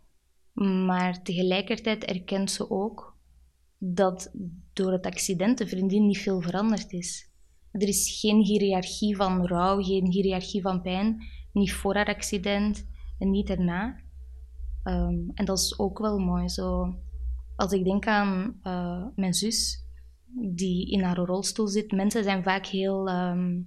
Maar 0.86 1.22
tegelijkertijd 1.22 2.04
erkent 2.04 2.50
ze 2.50 2.70
ook 2.70 3.16
dat 3.78 4.32
door 4.72 4.92
het 4.92 5.06
accident 5.06 5.58
de 5.58 5.66
vriendin 5.66 6.06
niet 6.06 6.18
veel 6.18 6.40
veranderd 6.40 6.92
is. 6.92 7.30
Er 7.72 7.88
is 7.88 8.20
geen 8.20 8.42
hiërarchie 8.42 9.16
van 9.16 9.46
rouw, 9.46 9.82
geen 9.82 10.06
hiërarchie 10.06 10.62
van 10.62 10.82
pijn, 10.82 11.22
niet 11.52 11.72
voor 11.72 11.94
haar 11.94 12.06
accident 12.06 12.86
en 13.18 13.30
niet 13.30 13.50
erna. 13.50 14.00
Ehm, 14.82 15.18
en 15.34 15.44
dat 15.44 15.58
is 15.58 15.78
ook 15.78 15.98
wel 15.98 16.18
mooi. 16.18 16.48
Zo, 16.48 16.94
als 17.56 17.72
ik 17.72 17.84
denk 17.84 18.06
aan 18.06 18.58
eh, 18.62 19.04
mijn 19.14 19.34
zus, 19.34 19.86
die 20.54 20.90
in 20.90 21.02
haar 21.02 21.16
rolstoel 21.16 21.66
zit, 21.66 21.92
mensen 21.92 22.24
zijn 22.24 22.42
vaak 22.42 22.66
heel, 22.66 23.08
ehm, 23.08 23.60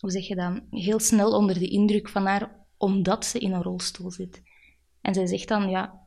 hoe 0.00 0.10
zeg 0.10 0.26
je 0.26 0.34
dat, 0.34 0.60
heel 0.70 0.98
snel 0.98 1.32
onder 1.32 1.58
de 1.58 1.68
indruk 1.68 2.08
van 2.08 2.26
haar, 2.26 2.66
omdat 2.76 3.24
ze 3.24 3.38
in 3.38 3.52
een 3.52 3.62
rolstoel 3.62 4.10
zit. 4.10 4.42
En 5.00 5.14
zij 5.14 5.26
zegt 5.26 5.48
dan, 5.48 5.68
ja, 5.68 6.06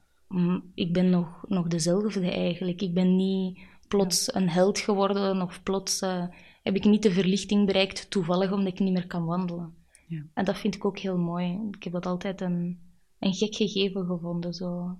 ik 0.73 0.93
ben 0.93 1.09
nog, 1.09 1.45
nog 1.47 1.67
dezelfde 1.67 2.31
eigenlijk. 2.31 2.81
Ik 2.81 2.93
ben 2.93 3.15
niet 3.15 3.59
plots 3.87 4.33
een 4.33 4.49
held 4.49 4.79
geworden 4.79 5.41
of 5.41 5.63
plots 5.63 6.01
eh, 6.01 6.25
heb 6.63 6.75
ik 6.75 6.83
niet 6.83 7.03
de 7.03 7.11
verlichting 7.11 7.65
bereikt, 7.65 8.09
toevallig 8.09 8.51
omdat 8.51 8.73
ik 8.73 8.79
niet 8.79 8.93
meer 8.93 9.07
kan 9.07 9.25
wandelen. 9.25 9.80
Ja. 10.11 10.25
En 10.33 10.45
dat 10.45 10.57
vind 10.57 10.75
ik 10.75 10.85
ook 10.85 10.97
heel 10.97 11.17
mooi. 11.17 11.69
Ik 11.71 11.83
heb 11.83 11.93
dat 11.93 12.05
altijd 12.05 12.41
een, 12.41 12.79
een 13.19 13.33
gek 13.33 13.55
gegeven 13.55 14.05
gevonden. 14.05 14.53
Zo. 14.53 14.97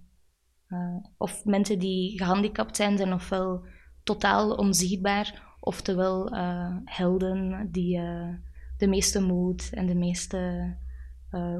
Eh, 0.68 0.96
of 1.18 1.46
mensen 1.46 1.80
die 1.80 2.18
gehandicapt 2.18 2.75
zijn, 2.75 2.98
zijn 2.98 3.13
ofwel 3.13 3.65
totaal 4.03 4.56
onzichtbaar, 4.56 5.56
oftewel 5.60 6.30
eh, 6.30 6.75
helden 6.86 7.70
die 7.72 7.98
eh, 7.98 8.30
de 8.77 8.88
meeste 8.88 9.22
moed 9.22 9.70
en 9.74 9.86
de 9.86 9.96
meeste 9.96 10.80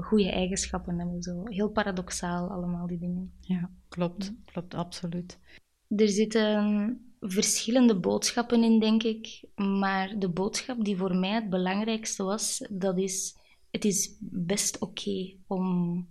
goede 0.02 0.32
eigenschappen 0.32 1.00
hebben. 1.00 1.22
Zo. 1.22 1.44
Heel 1.46 1.70
paradoxaal 1.70 2.50
allemaal 2.50 2.88
die 2.88 3.00
dingen. 3.00 3.34
Ja, 3.40 3.70
klopt. 3.90 4.34
Klopt, 4.46 4.74
absoluut. 4.74 5.40
Er 5.88 6.10
zitten 6.10 7.12
verschillende 7.20 8.00
boodschappen 8.00 8.64
in, 8.64 8.80
denk 8.80 9.04
ik. 9.04 9.44
Maar 9.56 10.20
de 10.20 10.30
boodschap 10.30 10.86
die 10.86 10.98
voor 10.98 11.16
mij 11.16 11.30
het 11.30 11.50
belangrijkste 11.50 12.24
was, 12.24 12.68
dat 12.70 12.98
is... 12.98 13.40
Het 13.72 13.86
is 13.86 14.18
best 14.22 14.80
oké 14.80 15.34
om 15.48 16.08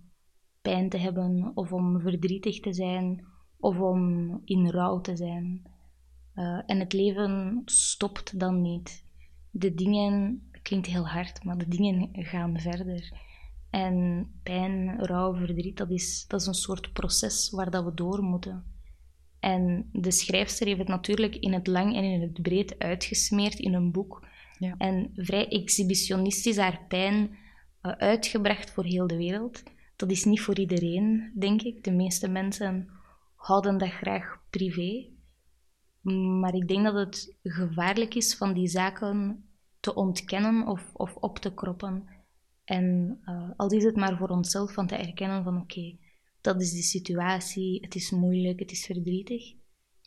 pijn 0.61 0.89
te 0.89 0.97
hebben, 0.97 1.51
of 1.53 1.71
om 1.71 1.99
verdrietig 1.99 2.59
te 2.59 2.73
zijn, 2.73 3.25
of 3.59 3.79
om 3.79 4.41
in 4.45 4.69
rouw 4.69 5.01
te 5.01 5.15
zijn. 5.15 5.61
Eh, 6.33 6.61
en 6.65 6.79
het 6.79 6.93
leven 6.93 7.61
stopt 7.65 8.39
dan 8.39 8.61
niet. 8.61 9.05
De 9.51 9.73
dingen, 9.73 10.47
het 10.51 10.61
klinkt 10.61 10.87
heel 10.87 11.07
hard, 11.07 11.43
maar 11.43 11.57
de 11.57 11.67
dingen 11.67 12.09
gaan 12.11 12.59
verder. 12.59 13.13
En 13.69 14.27
pijn, 14.43 15.05
rouw, 15.05 15.35
verdriet, 15.35 15.77
dat 15.77 15.91
is, 15.91 16.25
dat 16.27 16.41
is 16.41 16.47
een 16.47 16.53
soort 16.53 16.93
proces 16.93 17.49
waar 17.49 17.71
dat 17.71 17.85
we 17.85 17.93
door 17.93 18.23
moeten. 18.23 18.65
En 19.39 19.89
de 19.91 20.11
schrijfster 20.11 20.67
heeft 20.67 20.79
het 20.79 20.87
natuurlijk 20.87 21.35
in 21.35 21.53
het 21.53 21.67
lang 21.67 21.95
en 21.95 22.03
in 22.03 22.21
het 22.21 22.41
breed 22.41 22.79
uitgesmeerd 22.79 23.59
in 23.59 23.73
een 23.73 23.91
boek. 23.91 24.27
Ja. 24.59 24.75
En 24.77 25.11
vrij 25.15 25.47
exhibitionistisch 25.47 26.57
haar 26.57 26.85
pijn 26.87 27.37
uitgebracht 27.81 28.71
voor 28.71 28.83
heel 28.83 29.07
de 29.07 29.17
wereld. 29.17 29.63
Dat 29.95 30.11
is 30.11 30.25
niet 30.25 30.41
voor 30.41 30.59
iedereen, 30.59 31.33
denk 31.35 31.61
ik. 31.61 31.83
De 31.83 31.91
meeste 31.91 32.29
mensen 32.29 32.89
houden 33.35 33.77
dat 33.77 33.89
graag 33.89 34.39
privé. 34.49 35.09
Maar 36.39 36.53
ik 36.53 36.67
denk 36.67 36.83
dat 36.83 36.93
het 36.93 37.37
gevaarlijk 37.43 38.15
is 38.15 38.35
van 38.35 38.53
die 38.53 38.67
zaken 38.67 39.45
te 39.79 39.95
ontkennen 39.95 40.67
of, 40.67 40.89
of 40.93 41.15
op 41.15 41.39
te 41.39 41.53
kroppen. 41.53 42.07
En 42.63 43.19
uh, 43.25 43.49
al 43.55 43.69
is 43.71 43.83
het 43.83 43.95
maar 43.95 44.17
voor 44.17 44.29
onszelf 44.29 44.73
van 44.73 44.87
te 44.87 44.95
erkennen 44.95 45.43
van 45.43 45.61
oké, 45.61 45.97
dat 46.41 46.61
is 46.61 46.71
de 46.71 46.81
situatie, 46.81 47.81
het 47.81 47.95
is 47.95 48.11
moeilijk, 48.11 48.59
het 48.59 48.71
is 48.71 48.85
verdrietig. 48.85 49.53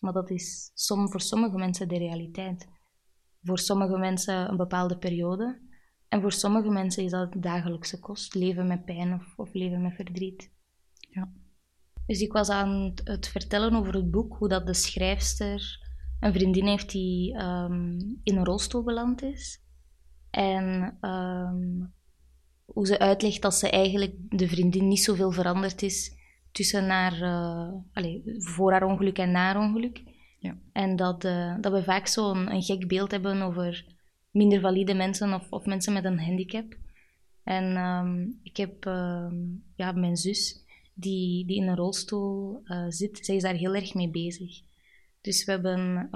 Maar 0.01 0.13
dat 0.13 0.31
is 0.31 0.71
som, 0.75 1.11
voor 1.11 1.21
sommige 1.21 1.57
mensen 1.57 1.89
de 1.89 1.99
realiteit. 1.99 2.69
Voor 3.43 3.59
sommige 3.59 3.99
mensen 3.99 4.49
een 4.49 4.57
bepaalde 4.57 4.99
periode. 4.99 5.61
En 6.15 6.21
voor 6.21 6.33
sommige 6.33 6.69
mensen 6.69 7.05
is 7.05 7.11
dat 7.11 7.35
dagelijkse 7.37 8.01
kost. 8.01 8.35
Leven 8.35 8.67
met 8.67 8.85
pijn 8.85 9.15
of, 9.15 9.33
of 9.37 9.55
leven 9.55 9.83
met 9.83 9.95
verdriet. 9.95 10.51
Ja. 11.11 11.33
Dus 12.07 12.21
ik 12.21 12.33
was 12.33 12.49
aan 12.49 12.93
het, 13.05 13.29
vertellen 13.29 13.75
over 13.75 13.95
het 13.95 14.11
boek, 14.11 14.37
hoe 14.37 14.49
dat 14.49 14.67
de 14.67 14.75
schrijfster 14.75 15.81
een 16.21 16.33
vriendin 16.33 16.67
heeft 16.67 16.91
die 16.91 17.35
um, 17.35 18.21
in 18.23 18.37
een 18.37 18.45
rolstoel 18.45 18.83
beland 18.83 19.23
is. 19.23 19.63
En 20.31 20.99
um, 21.01 21.93
hoe 22.65 22.87
ze 22.87 22.99
uitlegt 22.99 23.43
dat 23.43 23.55
ze 23.55 23.71
eigenlijk 23.71 24.15
de 24.29 24.49
vriendin 24.49 24.89
niet 24.89 25.03
zoveel 25.03 25.33
veranderd 25.33 25.83
is 25.83 26.17
tussen 26.53 26.89
haar, 26.89 27.23
uh, 27.23 27.73
allez, 27.93 28.21
voor 28.39 28.73
haar 28.73 28.85
ongeluk 28.85 29.19
en 29.19 29.31
na 29.31 29.45
haar 29.45 29.59
ongeluk. 29.59 30.03
Ja. 30.39 30.57
En 30.73 30.97
dat, 30.97 31.25
uh, 31.25 31.55
dat 31.61 31.73
we 31.73 31.83
vaak 31.83 32.07
zo'n 32.07 32.53
een 32.53 32.63
gek 32.63 32.89
beeld 32.89 33.11
hebben 33.11 33.43
over 33.43 33.94
minder 34.35 34.61
valide 34.61 34.95
mensen 34.95 35.35
of, 35.35 35.47
of 35.51 35.67
mensen 35.67 35.93
met 35.93 36.05
een 36.05 36.21
handicap. 36.21 36.77
En 37.43 37.77
um, 37.77 38.41
ik 38.43 38.57
heb 38.57 38.85
ja, 39.77 39.93
mijn 39.93 40.17
zus, 40.17 40.65
die, 40.95 41.47
die 41.47 41.57
in 41.57 41.69
een 41.69 41.77
rolstoel 41.77 42.61
uh, 42.65 42.85
zit, 42.89 43.19
zij 43.27 43.37
is 43.37 43.43
daar 43.43 43.55
heel 43.55 43.75
erg 43.75 43.95
mee 43.95 44.11
bezig. 44.11 44.61
Dus 45.21 45.45
we 45.45 45.51
hebben 45.51 46.09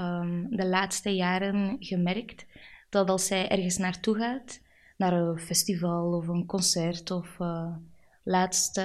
de 0.50 0.66
laatste 0.66 1.10
jaren 1.10 1.76
gemerkt 1.80 2.46
dat 2.90 3.10
als 3.10 3.26
zij 3.26 3.48
ergens 3.48 3.76
naartoe 3.76 4.16
gaat, 4.16 4.60
naar 4.96 5.12
een 5.12 5.38
festival 5.38 6.12
of 6.12 6.28
een 6.28 6.46
concert. 6.46 7.10
Of 7.10 7.38
uh, 7.38 7.76
laatst 8.24 8.82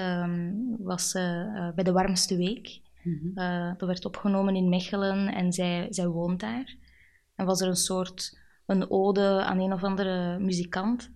was 0.77 1.09
ze 1.09 1.51
uh, 1.55 1.73
bij 1.75 1.83
de 1.83 1.91
warmste 1.91 2.37
week. 2.37 2.81
Mhm. 3.03 3.15
Mm 3.15 3.31
-hmm. 3.35 3.75
dat 3.77 3.87
werd 3.87 4.05
opgenomen 4.05 4.55
in 4.55 4.69
Mechelen 4.69 5.33
en 5.33 5.53
zij, 5.53 5.87
zij 5.89 6.07
woont 6.07 6.39
daar. 6.39 6.75
En 7.35 7.45
was 7.45 7.61
er 7.61 7.67
een 7.67 7.75
soort 7.75 8.41
een 8.65 8.91
ode 8.91 9.43
aan 9.43 9.59
een 9.59 9.73
of 9.73 9.83
andere 9.83 10.39
muzikant. 10.39 11.11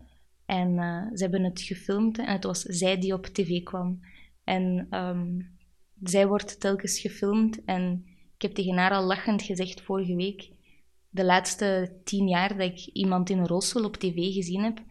En 0.46 0.72
uh, 0.72 1.02
ze 1.14 1.24
hebben 1.24 1.44
het 1.44 1.62
gefilmd 1.62 2.18
en 2.18 2.32
het 2.32 2.44
was 2.44 2.62
zij 2.62 3.00
die 3.00 3.14
op 3.14 3.26
tv 3.26 3.64
kwam. 3.64 4.00
En 4.44 4.88
um, 4.92 5.58
zij 6.04 6.28
wordt 6.28 6.60
telkens 6.60 7.00
gefilmd 7.00 7.64
en 7.66 8.06
ik 8.36 8.42
heb 8.42 8.52
tegen 8.52 8.78
haar 8.78 8.92
al 8.92 9.04
lachend 9.04 9.42
gezegd 9.42 9.82
vorige 9.82 10.16
week 10.16 10.56
de 11.10 11.26
laatste 11.26 12.00
tien 12.04 12.28
jaar 12.28 12.58
dat 12.58 12.72
ik 12.72 12.80
iemand 12.94 13.30
in 13.30 13.38
een 13.38 13.48
rolstoel 13.48 13.86
op 13.86 13.98
tv 13.98 14.34
gezien 14.34 14.64
heb, 14.64 14.84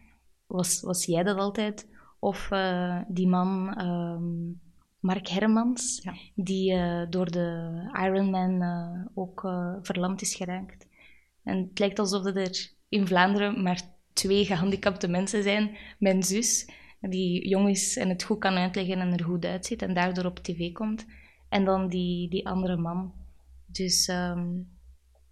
was, 0.46 0.80
was 0.80 1.04
jij 1.04 1.22
dat 1.22 1.38
altijd. 1.38 1.88
Of 2.18 2.50
uh, 2.52 3.00
die 3.08 3.28
man, 3.28 3.80
um, 3.80 4.60
Mark 5.00 5.28
Hermans, 5.28 6.00
ja. 6.02 6.14
die 6.34 6.72
uh, 6.72 7.02
door 7.10 7.30
de 7.30 7.72
Ironman 7.92 8.62
ook 9.14 9.40
verlamd 9.82 10.22
is 10.22 10.34
geraakt. 10.34 10.85
En 11.46 11.58
het 11.68 11.78
lijkt 11.78 11.98
alsof 11.98 12.24
er 12.24 12.70
in 12.88 13.06
Vlaanderen 13.06 13.62
maar 13.62 13.80
twee 14.12 14.44
gehandicapte 14.44 15.08
mensen 15.08 15.42
zijn. 15.42 15.76
Mijn 15.98 16.22
zus, 16.22 16.70
die 17.00 17.48
jong 17.48 17.68
is 17.68 17.96
en 17.96 18.08
het 18.08 18.22
goed 18.22 18.38
kan 18.38 18.54
uitleggen 18.56 18.98
en 18.98 19.12
er 19.12 19.24
goed 19.24 19.44
uitziet 19.44 19.82
en 19.82 19.94
daardoor 19.94 20.24
op 20.24 20.38
tv 20.38 20.72
komt. 20.72 21.06
En 21.48 21.64
dan 21.64 21.88
die, 21.88 22.28
die 22.28 22.46
andere 22.46 22.76
man. 22.76 23.12
Dus 23.66 24.08
um, 24.08 24.68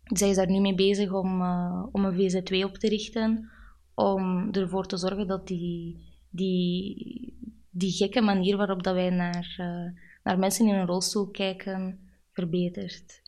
zij 0.05 0.29
is 0.29 0.37
daar 0.37 0.51
nu 0.51 0.61
mee 0.61 0.75
bezig 0.75 1.13
om, 1.13 1.41
uh, 1.41 1.87
om 1.93 2.05
een 2.05 2.15
VZ2 2.15 2.65
op 2.65 2.77
te 2.77 2.89
richten, 2.89 3.51
om 3.95 4.53
ervoor 4.53 4.87
te 4.87 4.97
zorgen 4.97 5.27
dat 5.27 5.47
die, 5.47 5.99
die, 6.31 7.39
die 7.71 7.93
gekke 7.93 8.21
manier 8.21 8.57
waarop 8.57 8.83
dat 8.83 8.95
wij 8.95 9.11
naar, 9.11 9.57
uh, 9.61 10.01
naar 10.23 10.39
mensen 10.39 10.67
in 10.67 10.75
een 10.75 10.87
rolstoel 10.87 11.31
kijken, 11.31 11.99
verbetert. 12.33 13.23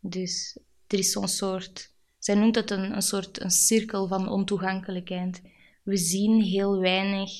Dus 0.00 0.60
er 0.86 0.98
is 0.98 1.12
zo'n 1.12 1.28
soort, 1.28 1.94
zij 2.20 2.34
noemt 2.34 2.54
het 2.54 2.70
een, 2.70 3.02
soort 3.02 3.40
een 3.40 3.50
cirkel 3.50 4.06
van 4.06 4.28
ontoegankelijkheid. 4.28 5.42
We 5.82 5.96
zien 5.96 6.40
heel 6.40 6.78
weinig 6.78 7.30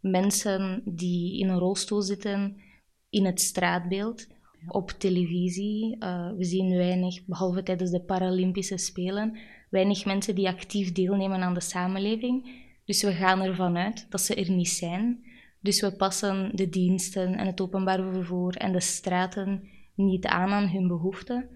mensen 0.00 0.82
die 0.84 1.38
in 1.38 1.48
een 1.48 1.58
rolstoel 1.58 2.02
zitten 2.02 2.56
in 3.10 3.24
het 3.24 3.40
straatbeeld, 3.40 4.26
op 4.68 4.90
televisie. 4.90 5.96
Uh, 5.98 6.30
we 6.36 6.44
zien 6.44 6.76
weinig, 6.76 7.24
behalve 7.24 7.62
tijdens 7.62 7.90
de 7.90 8.00
Paralympische 8.00 8.76
Spelen, 8.76 9.38
weinig 9.70 10.04
mensen 10.04 10.34
die 10.34 10.48
actief 10.48 10.92
deelnemen 10.92 11.40
aan 11.40 11.54
de 11.54 11.60
samenleving. 11.60 12.60
Dus 12.84 13.02
we 13.02 13.12
gaan 13.12 13.40
ervan 13.40 13.76
uit 13.76 14.06
dat 14.10 14.20
ze 14.20 14.34
er 14.34 14.50
niet 14.50 14.68
zijn. 14.68 15.24
Dus 15.60 15.80
we 15.80 15.96
passen 15.96 16.56
de 16.56 16.68
diensten 16.68 17.34
en 17.34 17.46
het 17.46 17.60
openbaar 17.60 18.12
vervoer 18.12 18.56
en 18.56 18.72
de 18.72 18.80
straten 18.80 19.68
niet 19.94 20.26
aan 20.26 20.50
aan 20.50 20.68
hun 20.68 20.86
behoeften. 20.88 21.48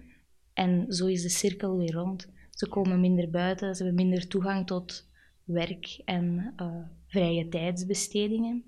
En 0.53 0.93
zo 0.93 1.05
is 1.05 1.21
de 1.21 1.29
cirkel 1.29 1.77
weer 1.77 1.93
rond. 1.93 2.35
Ze 2.57 2.67
komen 2.67 2.99
minder 2.99 3.29
buiten, 3.29 3.75
ze 3.75 3.83
hebben 3.83 4.05
minder 4.05 4.27
toegang 4.27 4.67
tot 4.67 5.09
werk 5.43 6.01
en 6.05 6.53
uh, 6.61 6.75
vrije 7.07 7.47
tijdsbestedingen. 7.47 8.63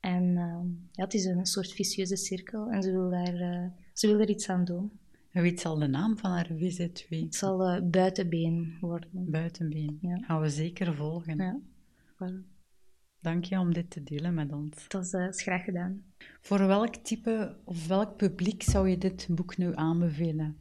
En 0.00 0.24
uh, 0.24 0.60
ja, 0.92 1.04
het 1.04 1.14
is 1.14 1.24
een 1.24 1.46
soort 1.46 1.72
vicieuze 1.72 2.16
cirkel 2.16 2.70
en 2.70 2.82
ze 2.82 2.90
wil 2.90 3.10
daar, 3.10 3.34
uh, 3.34 3.66
ze 3.92 4.06
wil 4.06 4.20
er 4.20 4.28
iets 4.28 4.48
aan 4.48 4.64
doen. 4.64 4.90
En 5.32 5.42
weet 5.42 5.60
zal 5.60 5.78
de 5.78 5.86
naam 5.86 6.18
van 6.18 6.30
haar 6.30 6.50
VZ2? 6.50 7.08
Het 7.08 7.34
zal 7.34 7.88
buitenbeen 7.88 8.76
worden. 8.80 9.10
Buitenbeen. 9.12 9.98
Ja. 10.02 10.18
Gaan 10.18 10.40
we 10.40 10.48
zeker 10.48 10.94
volgen. 10.94 11.36
Ja. 11.36 11.60
Dank 13.20 13.44
je 13.44 13.58
om 13.58 13.72
dit 13.72 13.90
te 13.90 14.02
delen 14.02 14.34
met 14.34 14.52
ons. 14.52 14.88
Dat 14.88 15.14
is 15.14 15.42
graag 15.42 15.64
gedaan. 15.64 16.02
Voor 16.40 16.66
welk 16.66 16.94
type 16.94 17.56
of 17.64 17.86
welk 17.86 18.16
publiek 18.16 18.62
zou 18.62 18.88
je 18.88 18.98
dit 18.98 19.26
boek 19.30 19.56
nu 19.56 19.74
aanbevelen? 19.74 20.56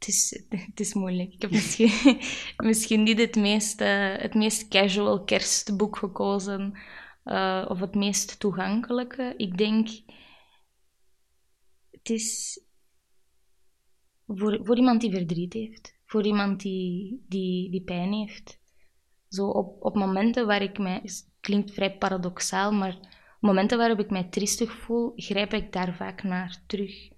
Het 0.00 0.08
is, 0.08 0.42
het 0.70 0.80
is 0.80 0.94
moeilijk. 0.94 1.32
Ik 1.32 1.42
heb 1.42 1.50
misschien, 1.60 2.18
misschien 2.68 3.02
niet 3.02 3.18
het 3.18 3.36
meest, 3.36 3.80
uh, 3.80 4.16
het 4.16 4.34
meest 4.34 4.68
casual 4.68 5.24
kerstboek 5.24 5.96
gekozen. 5.96 6.78
Uh, 7.24 7.66
of 7.68 7.80
het 7.80 7.94
meest 7.94 8.40
toegankelijke. 8.40 9.34
Ik 9.36 9.58
denk... 9.58 9.88
Het 11.90 12.10
is... 12.10 12.60
Voor, 14.26 14.60
voor 14.62 14.76
iemand 14.76 15.00
die 15.00 15.10
verdriet 15.10 15.52
heeft. 15.52 15.98
Voor 16.06 16.24
iemand 16.24 16.60
die, 16.60 17.24
die, 17.28 17.70
die 17.70 17.82
pijn 17.82 18.12
heeft. 18.12 18.60
Zo 19.28 19.48
op, 19.48 19.84
op 19.84 19.94
momenten 19.94 20.46
waar 20.46 20.62
ik 20.62 20.78
mij... 20.78 21.00
Het 21.02 21.28
klinkt 21.40 21.70
vrij 21.70 21.96
paradoxaal, 21.96 22.72
maar 22.72 22.98
momenten 23.40 23.78
waarop 23.78 23.98
ik 23.98 24.10
mij 24.10 24.24
triestig 24.24 24.72
voel, 24.72 25.12
grijp 25.16 25.52
ik 25.52 25.72
daar 25.72 25.94
vaak 25.94 26.22
naar 26.22 26.62
terug 26.66 27.10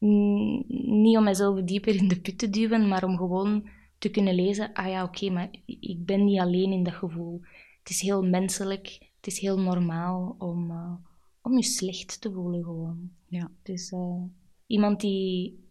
niet 0.00 1.16
om 1.16 1.24
mezelf 1.24 1.62
dieper 1.62 1.94
in 1.94 2.08
de 2.08 2.20
put 2.20 2.38
te 2.38 2.50
duwen, 2.50 2.88
maar 2.88 3.04
om 3.04 3.16
gewoon 3.16 3.68
te 3.98 4.08
kunnen 4.08 4.34
lezen, 4.34 4.72
ah 4.72 4.88
ja, 4.88 5.04
oké, 5.04 5.30
maar 5.30 5.50
ik 5.66 6.04
ben 6.04 6.24
niet 6.24 6.40
alleen 6.40 6.72
in 6.72 6.82
dat 6.82 6.94
gevoel. 6.94 7.40
Het 7.78 7.90
is 7.90 8.00
heel 8.00 8.22
menselijk, 8.22 8.98
het 9.16 9.26
is 9.26 9.38
heel 9.38 9.60
normaal 9.60 10.34
om, 10.38 10.70
uh, 10.70 10.92
om 11.42 11.56
je 11.56 11.62
slecht 11.62 12.20
te 12.20 12.32
voelen 12.32 12.64
gewoon. 12.64 13.10
Ja. 13.26 13.50
Dus 13.62 13.90
uh, 13.90 14.22
iemand 14.66 15.00
die, 15.00 15.64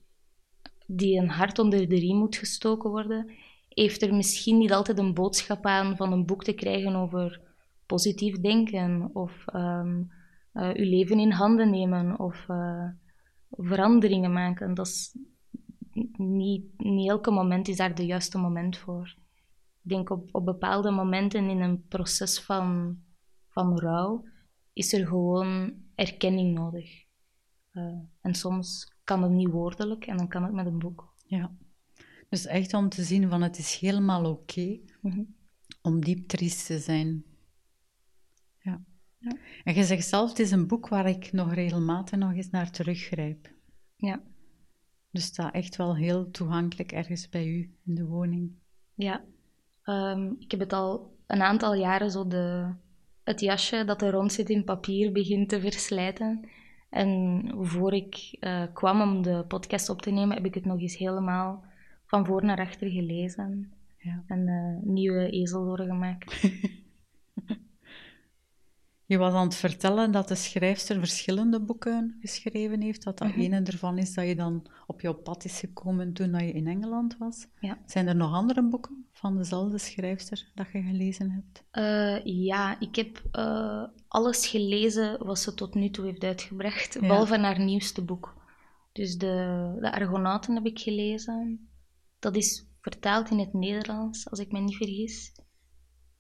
die 0.86 1.18
een 1.18 1.30
hart 1.30 1.60
onder 1.60 1.90
de 1.90 1.96
riem 1.96 2.18
moet 2.18 2.36
gestoken 2.36 2.90
worden, 2.90 3.32
heeft 3.70 4.02
er 4.02 4.14
misschien 4.14 4.58
niet 4.58 4.74
altijd 4.74 4.98
een 4.98 5.14
boodschap 5.14 5.66
aan 5.66 5.96
van 5.96 6.12
een 6.12 6.26
boek 6.26 6.44
te 6.44 6.54
krijgen 6.54 6.96
over 6.96 7.42
positief 7.86 8.40
denken 8.40 9.10
of 9.14 9.46
um, 9.54 10.12
uh, 10.54 10.70
uw 10.74 10.90
leven 10.90 11.20
in 11.20 11.32
handen 11.32 11.70
nemen 11.70 12.20
of 12.20 12.48
veranderingen 13.50 14.34
maken. 14.34 14.74
Dat 14.74 14.88
is 14.88 15.16
niet, 16.18 16.78
niet 16.78 17.10
elke 17.10 17.32
moment 17.32 17.68
is 17.68 17.78
daar 17.78 17.96
de 17.96 18.06
juiste 18.06 18.38
moment 18.38 18.78
voor. 18.78 19.16
Ik 19.84 19.90
denk 19.90 20.10
op, 20.10 20.30
op 20.32 20.46
bepaalde 20.46 20.92
momenten 20.92 21.50
in 21.50 21.62
een 21.62 21.88
proces 21.88 22.42
van, 22.42 22.98
van 23.48 23.80
rouw 23.80 24.26
is 24.74 24.94
er 24.94 25.08
gewoon 25.08 25.74
erkenning 25.96 26.54
nodig. 26.54 27.08
Uh, 27.74 28.00
en 28.22 28.34
soms 28.34 28.94
kan 29.04 29.24
het 29.24 29.32
niet 29.32 29.50
woordelijk 29.50 30.06
en 30.06 30.18
dan 30.18 30.28
kan 30.28 30.44
het 30.44 30.54
met 30.54 30.66
een 30.66 30.80
boek. 30.80 31.14
Ja, 31.26 31.52
dus 32.30 32.46
echt 32.46 32.74
om 32.74 32.90
te 32.90 33.04
zien 33.04 33.30
van 33.30 33.42
het 33.42 33.58
is 33.58 33.76
helemaal 33.76 34.26
oké 34.26 34.80
mhm. 35.02 35.24
om 35.82 36.02
diep 36.02 36.28
triest 36.28 36.66
te 36.66 36.80
zijn. 36.80 37.24
Ja. 38.60 38.84
Ja. 39.20 39.38
En 39.64 39.74
je 39.74 39.84
zegt 39.84 40.08
zelf, 40.08 40.30
het 40.30 40.40
is 40.40 40.52
een 40.52 40.68
boek 40.68 40.88
waar 40.88 41.10
ik 41.10 41.32
nog 41.32 41.54
regelmatig 41.54 42.20
nog 42.20 42.34
eens 42.34 42.50
naar 42.50 42.72
teruggrijp. 42.72 43.52
Ja. 43.96 44.22
Dus 45.12 45.24
staat 45.24 45.54
echt 45.54 45.76
wel 45.76 45.96
heel 45.96 46.32
toegankelijk 46.32 46.92
ergens 46.92 47.30
bij 47.30 47.48
u 47.48 47.74
in 47.86 47.96
de 47.96 48.06
woning. 48.06 48.52
Ja. 48.94 49.24
Um, 49.86 50.36
ik 50.40 50.52
heb 50.52 50.60
het 50.60 50.74
al 50.74 51.18
een 51.28 51.42
aantal 51.42 51.76
jaren 51.76 52.12
zo 52.12 52.28
de, 52.28 52.74
het 53.24 53.40
jasje 53.40 53.86
dat 53.86 54.02
er 54.02 54.12
rond 54.12 54.34
zit 54.34 54.50
in 54.50 54.64
papier 54.64 55.12
begint 55.12 55.50
te 55.50 55.62
verslijten. 55.62 56.50
En 56.90 57.44
voor 57.58 57.94
ik 57.94 58.38
uh, 58.40 58.64
kwam 58.74 59.02
om 59.02 59.22
de 59.22 59.46
podcast 59.48 59.90
op 59.90 60.02
te 60.02 60.12
nemen, 60.12 60.36
heb 60.36 60.46
ik 60.46 60.54
het 60.54 60.66
nog 60.66 60.80
eens 60.80 60.98
helemaal 60.98 61.64
van 62.06 62.26
voor 62.26 62.46
naar 62.46 62.60
achter 62.60 62.90
gelezen. 62.90 63.72
Ja. 63.98 64.24
En 64.28 64.48
uh, 64.48 64.92
nieuwe 64.94 65.30
ezelwoorden 65.30 65.88
gemaakt. 65.88 66.42
Je 69.10 69.18
was 69.18 69.34
aan 69.34 69.46
het 69.46 69.56
vertellen 69.56 70.12
dat 70.12 70.28
de 70.28 70.36
schrijfster 70.36 71.00
verschillende 71.00 71.62
boeken 71.62 72.18
geschreven 72.22 72.82
heeft. 72.82 73.04
Dat 73.04 73.18
dat 73.18 73.28
mm 73.28 73.42
ene 73.42 73.62
ervan 73.62 73.98
is 73.98 74.14
dat 74.14 74.28
je 74.28 74.36
dan 74.36 74.66
op 74.88 75.02
jouw 75.02 75.14
pad 75.14 75.46
is 75.46 75.60
gekomen 75.60 76.14
toen 76.14 76.32
dat 76.32 76.42
je 76.42 76.52
in 76.52 76.68
Engeland 76.68 77.18
was. 77.18 77.48
Ja. 77.60 77.78
Zijn 77.86 78.08
er 78.08 78.16
nog 78.16 78.34
andere 78.34 78.68
boeken 78.68 79.08
van 79.12 79.38
dezelfde 79.38 79.78
schrijfster 79.78 80.52
dat 80.56 80.72
je 80.72 80.82
gelezen 80.82 81.32
hebt? 81.32 81.64
Uh, 81.72 82.46
ja, 82.46 82.80
ik 82.80 82.96
heb 82.96 83.24
uh, 83.32 83.84
alles 84.08 84.48
gelezen 84.48 85.26
wat 85.26 85.40
ze 85.40 85.54
tot 85.54 85.74
nu 85.74 85.90
toe 85.90 86.06
heeft 86.06 86.24
uitgebracht, 86.24 87.00
behalve 87.00 87.40
haar 87.40 87.60
nieuwste 87.60 88.04
boek. 88.04 88.36
Dus 88.92 89.18
de, 89.18 89.76
de 89.80 89.92
Argonauten 89.92 90.56
heb 90.56 90.66
ik 90.66 90.80
gelezen. 90.80 91.70
Dat 92.20 92.36
is 92.36 92.68
vertaald 92.82 93.30
in 93.30 93.40
het 93.40 93.54
Nederlands, 93.54 94.30
als 94.30 94.40
ik 94.40 94.52
me 94.52 94.60
niet 94.60 94.76
vergis. 94.76 95.32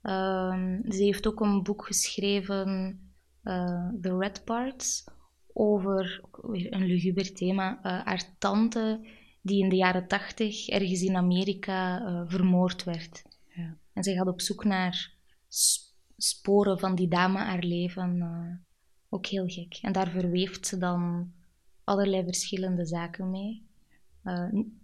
Um, 0.03 0.91
ze 0.91 1.03
heeft 1.03 1.27
ook 1.27 1.39
een 1.39 1.63
boek 1.63 1.85
geschreven, 1.85 2.99
uh, 3.43 3.89
The 4.01 4.17
Red 4.17 4.45
Parts, 4.45 5.07
over 5.53 6.21
een 6.69 6.85
luguber 6.85 7.33
thema. 7.33 7.77
Uh, 7.77 8.05
haar 8.05 8.37
tante, 8.37 9.07
die 9.41 9.63
in 9.63 9.69
de 9.69 9.75
jaren 9.75 10.07
tachtig 10.07 10.67
ergens 10.67 11.01
in 11.01 11.15
Amerika 11.15 12.01
uh, 12.01 12.21
vermoord 12.27 12.83
werd. 12.83 13.23
Ja. 13.47 13.77
En 13.93 14.03
zij 14.03 14.13
gaat 14.13 14.27
op 14.27 14.41
zoek 14.41 14.63
naar 14.63 15.13
sporen 16.17 16.79
van 16.79 16.95
die 16.95 17.07
dame, 17.07 17.37
haar 17.37 17.63
leven. 17.63 18.65
ook 19.09 19.25
heel 19.25 19.47
gek. 19.47 19.79
En 19.81 19.91
daar 19.91 20.09
verweeft 20.09 20.67
ze 20.67 20.77
dan 20.77 21.31
allerlei 21.83 22.23
verschillende 22.23 22.85
zaken 22.85 23.29
mee. 23.29 23.67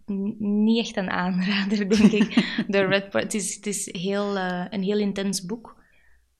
Uh, 0.05 0.39
niet 0.39 0.79
echt 0.79 0.97
een 0.97 1.09
aanrader, 1.09 1.89
denk 1.97 2.11
ik. 2.11 2.33
The 2.69 2.85
Red 2.91 3.09
Part. 3.09 3.23
Het 3.23 3.33
is, 3.33 3.55
het 3.55 3.65
is 3.65 3.93
heel, 3.93 4.35
uh, 4.35 4.65
een 4.69 4.83
heel 4.83 4.99
intens 4.99 5.45
boek. 5.45 5.83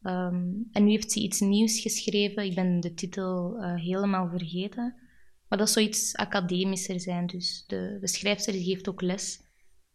Um, 0.04 0.68
en 0.72 0.84
nu 0.84 0.90
heeft 0.90 1.12
ze 1.12 1.20
iets 1.20 1.40
nieuws 1.40 1.80
geschreven. 1.80 2.46
Ik 2.46 2.56
ben 2.56 2.80
de 2.80 2.94
titel 2.94 3.58
uh, 3.58 3.76
helemaal 3.76 4.30
vergeten. 4.30 4.96
Maar 5.48 5.58
dat 5.58 5.70
zou 5.70 5.86
iets 5.86 6.16
academischer 6.16 7.00
zijn. 7.00 7.28
Dus 7.28 7.64
de, 7.68 7.98
de 8.02 8.08
schrijfster 8.08 8.54
geeft 8.54 8.90
ook 8.90 9.02
les 9.02 9.42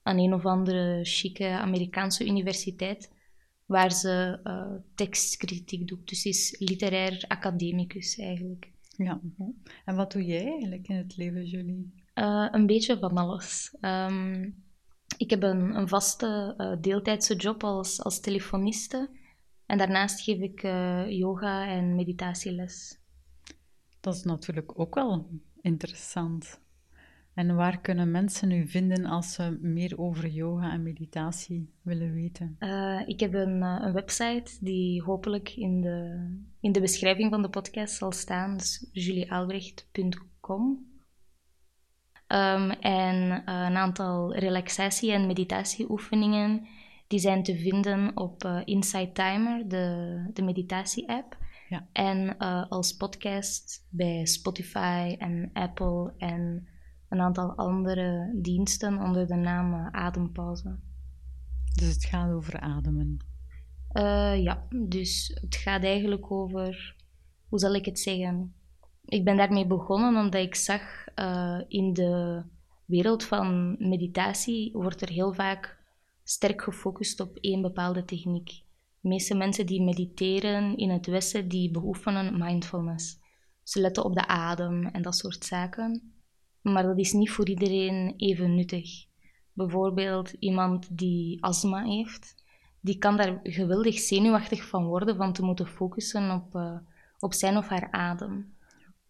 aan 0.03 0.19
een 0.19 0.35
of 0.35 0.45
andere 0.45 1.01
chique 1.03 1.49
Amerikaanse 1.49 2.27
universiteit. 2.27 3.19
Waar 3.67 3.93
ze 3.93 4.41
tekstkritiek 4.95 5.89
doet. 5.89 6.09
Dus 6.09 6.23
ze 6.23 6.29
is 6.29 6.57
literair 6.59 7.25
academicus 7.29 8.19
eigenlijk. 8.19 8.71
Ja. 8.97 9.21
En 9.85 9.97
wat 9.97 10.13
doe 10.13 10.25
jij 10.25 10.47
eigenlijk 10.47 10.89
in 10.89 10.97
het 10.97 11.17
leven, 11.17 11.47
Julie? 11.47 12.00
Uh, 12.15 12.49
een 12.51 12.67
beetje 12.67 12.99
van 12.99 13.17
alles. 13.17 13.77
Um, 13.81 14.65
ik 15.17 15.31
heb 15.31 15.43
een, 15.43 15.75
een 15.77 15.89
vaste 15.89 16.55
uh, 16.57 16.77
deeltijdse 16.81 17.37
job 17.37 17.65
als, 17.65 18.03
als 18.03 18.21
telefoniste. 18.21 19.11
En 19.67 19.79
daarnaast 19.79 20.21
geef 20.21 20.39
ik 20.39 20.63
uh, 20.63 21.11
yoga 21.11 21.67
en 21.67 21.95
meditatieles. 21.95 22.99
Dat 24.01 24.15
is 24.15 24.23
natuurlijk 24.23 24.79
ook 24.79 24.95
wel 24.95 25.29
interessant. 25.61 26.61
En 27.35 27.55
waar 27.55 27.81
kunnen 27.81 28.11
mensen 28.11 28.51
u 28.51 28.69
vinden 28.69 29.05
als 29.05 29.33
ze 29.33 29.59
meer 29.61 29.99
over 29.99 30.29
yoga 30.29 30.73
en 30.73 30.83
meditatie 30.83 31.73
willen 31.83 32.13
weten? 32.13 32.57
Uh, 32.61 33.03
ik 33.07 33.21
heb 33.21 33.35
een, 33.35 33.63
een, 33.63 33.93
website 33.93 34.53
die 34.61 35.03
hopelijk 35.03 35.51
in 35.57 35.81
de, 35.81 36.29
in 36.61 36.73
de 36.73 36.81
beschrijving 36.81 37.31
van 37.31 37.43
de 37.43 37.51
podcast 37.51 37.95
zal 37.95 38.13
staan. 38.13 38.57
Dus 38.57 38.89
juliealbrecht.com. 38.93 40.90
Um, 42.33 42.71
en 42.71 43.31
uh, 43.31 43.41
een 43.45 43.77
aantal 43.77 44.35
relaxatie- 44.35 45.13
en 45.13 45.27
meditatieoefeningen 45.27 46.67
die 47.07 47.19
zijn 47.19 47.43
te 47.43 47.57
vinden 47.57 48.17
op 48.17 48.45
uh, 48.45 48.61
Insight 48.65 49.15
Timer, 49.15 49.69
de, 49.69 50.31
de 50.33 50.43
meditatie-app. 50.43 51.37
Ja. 51.69 51.87
En 51.93 52.37
uh, 52.39 52.65
als 52.69 52.97
podcast 52.97 53.87
bij 53.89 54.27
Spotify 54.27 55.17
en 55.19 55.51
Apple 55.53 56.15
en 56.19 56.69
een 57.09 57.21
aantal 57.21 57.55
andere 57.55 58.39
diensten 58.43 59.03
onder 59.03 59.27
de 59.27 59.35
naam 59.35 59.89
Adempauze. 59.93 60.79
Dus 61.75 61.95
het 61.95 62.05
gaat 62.05 62.31
over 62.31 62.61
ademen? 62.61 63.19
ja, 64.43 64.67
dus 64.87 65.39
het 65.41 65.57
gaat 65.57 65.85
eigenlijk 65.85 66.31
over, 66.33 66.97
hoe 67.49 67.59
zal 67.59 67.75
ik 67.75 67.85
het 67.85 67.99
zeggen? 67.99 68.55
Ik 69.11 69.25
ben 69.25 69.37
daarmee 69.37 69.67
begonnen 69.67 70.17
omdat 70.17 70.43
ik 70.43 70.55
zag 70.55 70.83
uh, 71.17 71.61
in 71.69 71.93
de 71.93 72.43
wereld 72.87 73.25
van 73.25 73.77
meditatie 73.79 74.73
wordt 74.73 75.01
er 75.01 75.09
heel 75.09 75.35
vaak 75.35 75.79
sterk 76.23 76.63
gefocust 76.63 77.21
op 77.21 77.37
één 77.37 77.63
bepaalde 77.63 78.05
techniek. 78.05 78.49
De 79.01 79.09
meeste 79.09 79.35
mensen 79.35 79.67
die 79.67 79.83
mediteren 79.83 80.77
in 80.77 80.91
het 80.91 81.07
Westen, 81.07 81.49
die 81.49 81.71
beoefenen 81.71 82.39
mindfulness. 82.39 83.19
Ze 83.63 83.81
letten 83.81 84.05
op 84.05 84.15
de 84.15 84.27
adem 84.27 84.87
en 84.87 85.03
dat 85.03 85.17
soort 85.17 85.45
zaken. 85.45 86.13
Maar 86.63 86.83
dat 86.83 86.99
is 86.99 87.13
niet 87.13 87.31
voor 87.31 87.49
iedereen 87.49 88.15
even 88.17 88.55
nuttig. 88.55 89.07
Bijvoorbeeld 89.53 90.31
iemand 90.31 90.99
die 90.99 91.43
astma 91.43 91.85
heeft, 91.85 92.45
die 92.81 92.99
kan 92.99 93.17
daar 93.17 93.41
geweldig 93.43 93.99
zenuwachtig 93.99 94.69
van 94.69 94.85
worden 94.85 95.17
van 95.17 95.33
te 95.33 95.43
moeten 95.43 95.67
focussen 95.67 96.31
op, 96.31 96.55
uh, 96.55 96.79
op 97.19 97.35
zijn 97.35 97.57
of 97.57 97.69
haar 97.69 97.91
adem. 97.91 98.59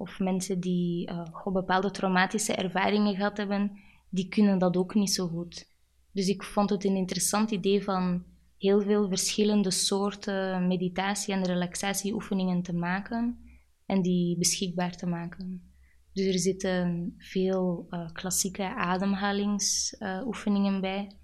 Of 0.00 0.18
mensen 0.18 0.60
die 0.60 1.10
uh, 1.10 1.46
bepaalde 1.52 1.90
traumatische 1.90 2.54
ervaringen 2.54 3.14
gehad 3.14 3.36
hebben, 3.36 3.78
die 4.08 4.28
kunnen 4.28 4.58
dat 4.58 4.76
ook 4.76 4.94
niet 4.94 5.12
zo 5.12 5.28
goed. 5.28 5.68
Dus 6.12 6.28
ik 6.28 6.42
vond 6.42 6.70
het 6.70 6.84
een 6.84 6.96
interessant 6.96 7.50
idee 7.50 7.84
van 7.84 8.24
heel 8.58 8.80
veel 8.80 9.08
verschillende 9.08 9.70
soorten 9.70 10.66
meditatie- 10.66 11.32
en 11.32 11.44
relaxatieoefeningen 11.44 12.62
te 12.62 12.74
maken 12.74 13.38
en 13.86 14.02
die 14.02 14.38
beschikbaar 14.38 14.96
te 14.96 15.06
maken. 15.06 15.72
Dus 16.12 16.26
er 16.26 16.38
zitten 16.38 17.14
veel 17.18 17.86
uh, 17.90 18.12
klassieke 18.12 18.74
ademhalingsoefeningen 18.74 20.80
bij, 20.80 21.16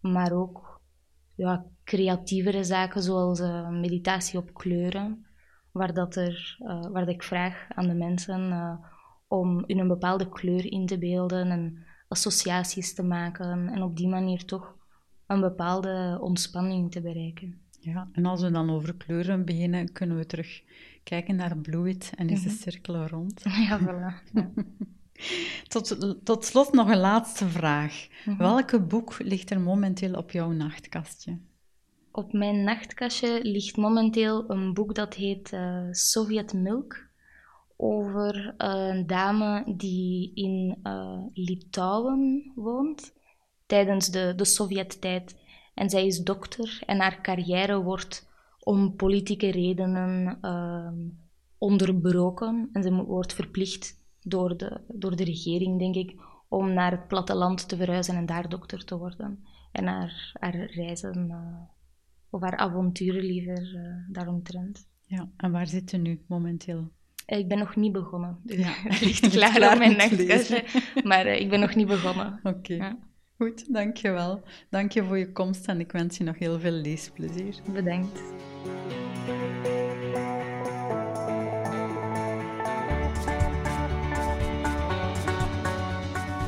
maar 0.00 0.32
ook 0.32 0.80
creatievere 1.84 2.64
zaken 2.64 3.02
zoals 3.02 3.40
uh, 3.40 3.68
meditatie 3.68 4.38
op 4.38 4.54
kleuren, 4.54 5.25
waar, 5.76 5.94
dat 5.94 6.16
er, 6.16 6.56
uh, 6.60 6.80
waar 6.80 7.04
dat 7.04 7.14
ik 7.14 7.22
vraag 7.22 7.66
aan 7.74 7.88
de 7.88 7.94
mensen 7.94 8.80
om 9.28 9.64
in 9.66 9.78
een 9.78 9.88
bepaalde 9.88 10.28
kleur 10.28 10.72
in 10.72 10.86
te 10.86 10.98
beelden 10.98 11.50
en 11.50 11.84
associaties 12.08 12.94
te 12.94 13.02
maken 13.02 13.68
en 13.68 13.82
op 13.82 13.96
die 13.96 14.08
manier 14.08 14.44
toch 14.44 14.74
een 15.26 15.40
bepaalde 15.40 16.18
ontspanning 16.20 16.90
te 16.92 17.00
bereiken. 17.00 17.60
Ja, 17.80 18.08
en 18.12 18.26
als 18.26 18.42
we 18.42 18.50
dan 18.50 18.70
over 18.70 18.94
kleuren 18.94 19.44
beginnen, 19.44 19.92
kunnen 19.92 20.16
we 20.16 20.26
terug 20.26 20.62
kijken 21.02 21.36
naar 21.36 21.58
bloeit 21.58 22.12
en 22.16 22.28
is 22.28 22.42
de 22.42 22.48
mhm. 22.48 22.58
cirkel 22.58 23.06
rond. 23.06 23.42
Ja, 23.68 23.80
voilà. 23.80 24.32
Ja. 24.34 24.50
tot, 25.68 26.16
tot 26.24 26.44
slot 26.44 26.72
nog 26.72 26.90
een 26.90 26.98
laatste 26.98 27.48
vraag. 27.48 28.06
Mhm. 28.24 28.36
Welke 28.36 28.80
boek 28.80 29.18
ligt 29.18 29.50
er 29.50 29.60
momenteel 29.60 30.14
op 30.14 30.30
jouw 30.30 30.50
nachtkastje? 30.50 31.38
Op 32.16 32.32
mijn 32.32 32.64
nachtkastje 32.64 33.40
ligt 33.42 33.76
momenteel 33.76 34.50
een 34.50 34.74
boek 34.74 34.94
dat 34.94 35.14
heet 35.14 35.52
uh, 35.52 35.86
Sovjet 35.90 36.52
Milk 36.52 37.08
over 37.76 38.54
een 38.56 39.06
dame 39.06 39.64
die 39.76 40.34
in 40.34 40.78
uh, 40.82 41.18
Litouwen 41.34 42.52
woont 42.54 43.12
tijdens 43.66 44.08
de, 44.08 44.32
de 44.36 44.44
Sovjet-tijd. 44.44 45.36
En 45.74 45.90
zij 45.90 46.06
is 46.06 46.22
dokter 46.22 46.82
en 46.86 47.00
haar 47.00 47.20
carrière 47.20 47.82
wordt 47.82 48.28
om 48.60 48.96
politieke 48.96 49.50
redenen 49.50 50.38
uh, 50.42 50.90
onderbroken. 51.58 52.68
En 52.72 52.82
ze 52.82 52.94
wordt 52.94 53.34
verplicht 53.34 53.94
door 54.20 54.56
de, 54.56 54.80
door 54.88 55.16
de 55.16 55.24
regering, 55.24 55.78
denk 55.78 55.94
ik, 55.94 56.20
om 56.48 56.72
naar 56.72 56.90
het 56.90 57.08
platteland 57.08 57.68
te 57.68 57.76
verhuizen 57.76 58.16
en 58.16 58.26
daar 58.26 58.48
dokter 58.48 58.84
te 58.84 58.98
worden. 58.98 59.44
En 59.72 59.86
haar, 59.86 60.30
haar 60.40 60.70
reizen, 60.70 61.30
of 62.30 62.40
haar 62.40 62.56
avonturen 62.56 63.24
liever, 63.24 63.74
uh, 63.74 64.14
daaromtrent. 64.14 64.88
Ja, 65.00 65.30
en 65.36 65.52
waar 65.52 65.66
zit 65.66 65.90
ze 65.90 65.96
nu 65.96 66.20
momenteel? 66.26 66.90
Eh, 67.26 67.38
ik 67.38 67.48
ben 67.48 67.58
nog 67.58 67.76
niet 67.76 67.92
begonnen. 67.92 68.38
Dus 68.42 68.56
ja. 68.66 68.72
het 68.76 69.00
ligt 69.00 69.28
klaar, 69.36 69.54
klaar 69.54 69.72
op 69.72 69.78
mijn 69.78 69.96
nachtkastje. 69.96 70.64
Maar 71.04 71.26
uh, 71.26 71.40
ik 71.40 71.50
ben 71.50 71.60
nog 71.60 71.74
niet 71.74 71.86
begonnen. 71.86 72.40
Oké. 72.42 72.48
Okay. 72.48 72.76
Ja. 72.76 72.98
Goed, 73.36 73.72
dankjewel. 73.72 74.42
Dank 74.70 74.92
je 74.92 75.04
voor 75.04 75.18
je 75.18 75.32
komst 75.32 75.66
en 75.66 75.80
ik 75.80 75.92
wens 75.92 76.16
je 76.16 76.24
nog 76.24 76.38
heel 76.38 76.60
veel 76.60 76.70
leesplezier. 76.70 77.56
Bedankt. 77.72 78.22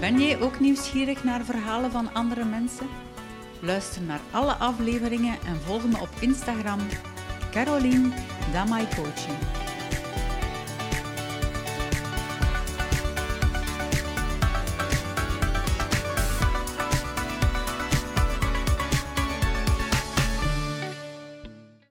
Ben 0.00 0.20
jij 0.20 0.40
ook 0.40 0.60
nieuwsgierig 0.60 1.24
naar 1.24 1.44
verhalen 1.44 1.90
van 1.90 2.14
andere 2.14 2.44
mensen? 2.44 2.86
Luister 3.60 4.02
naar 4.02 4.20
alle 4.30 4.52
afleveringen 4.52 5.38
en 5.46 5.60
volg 5.60 5.84
me 5.84 6.00
op 6.00 6.08
Instagram 6.20 6.80
Caroline 7.50 8.08
Damai 8.52 8.86
Coaching. 8.94 9.67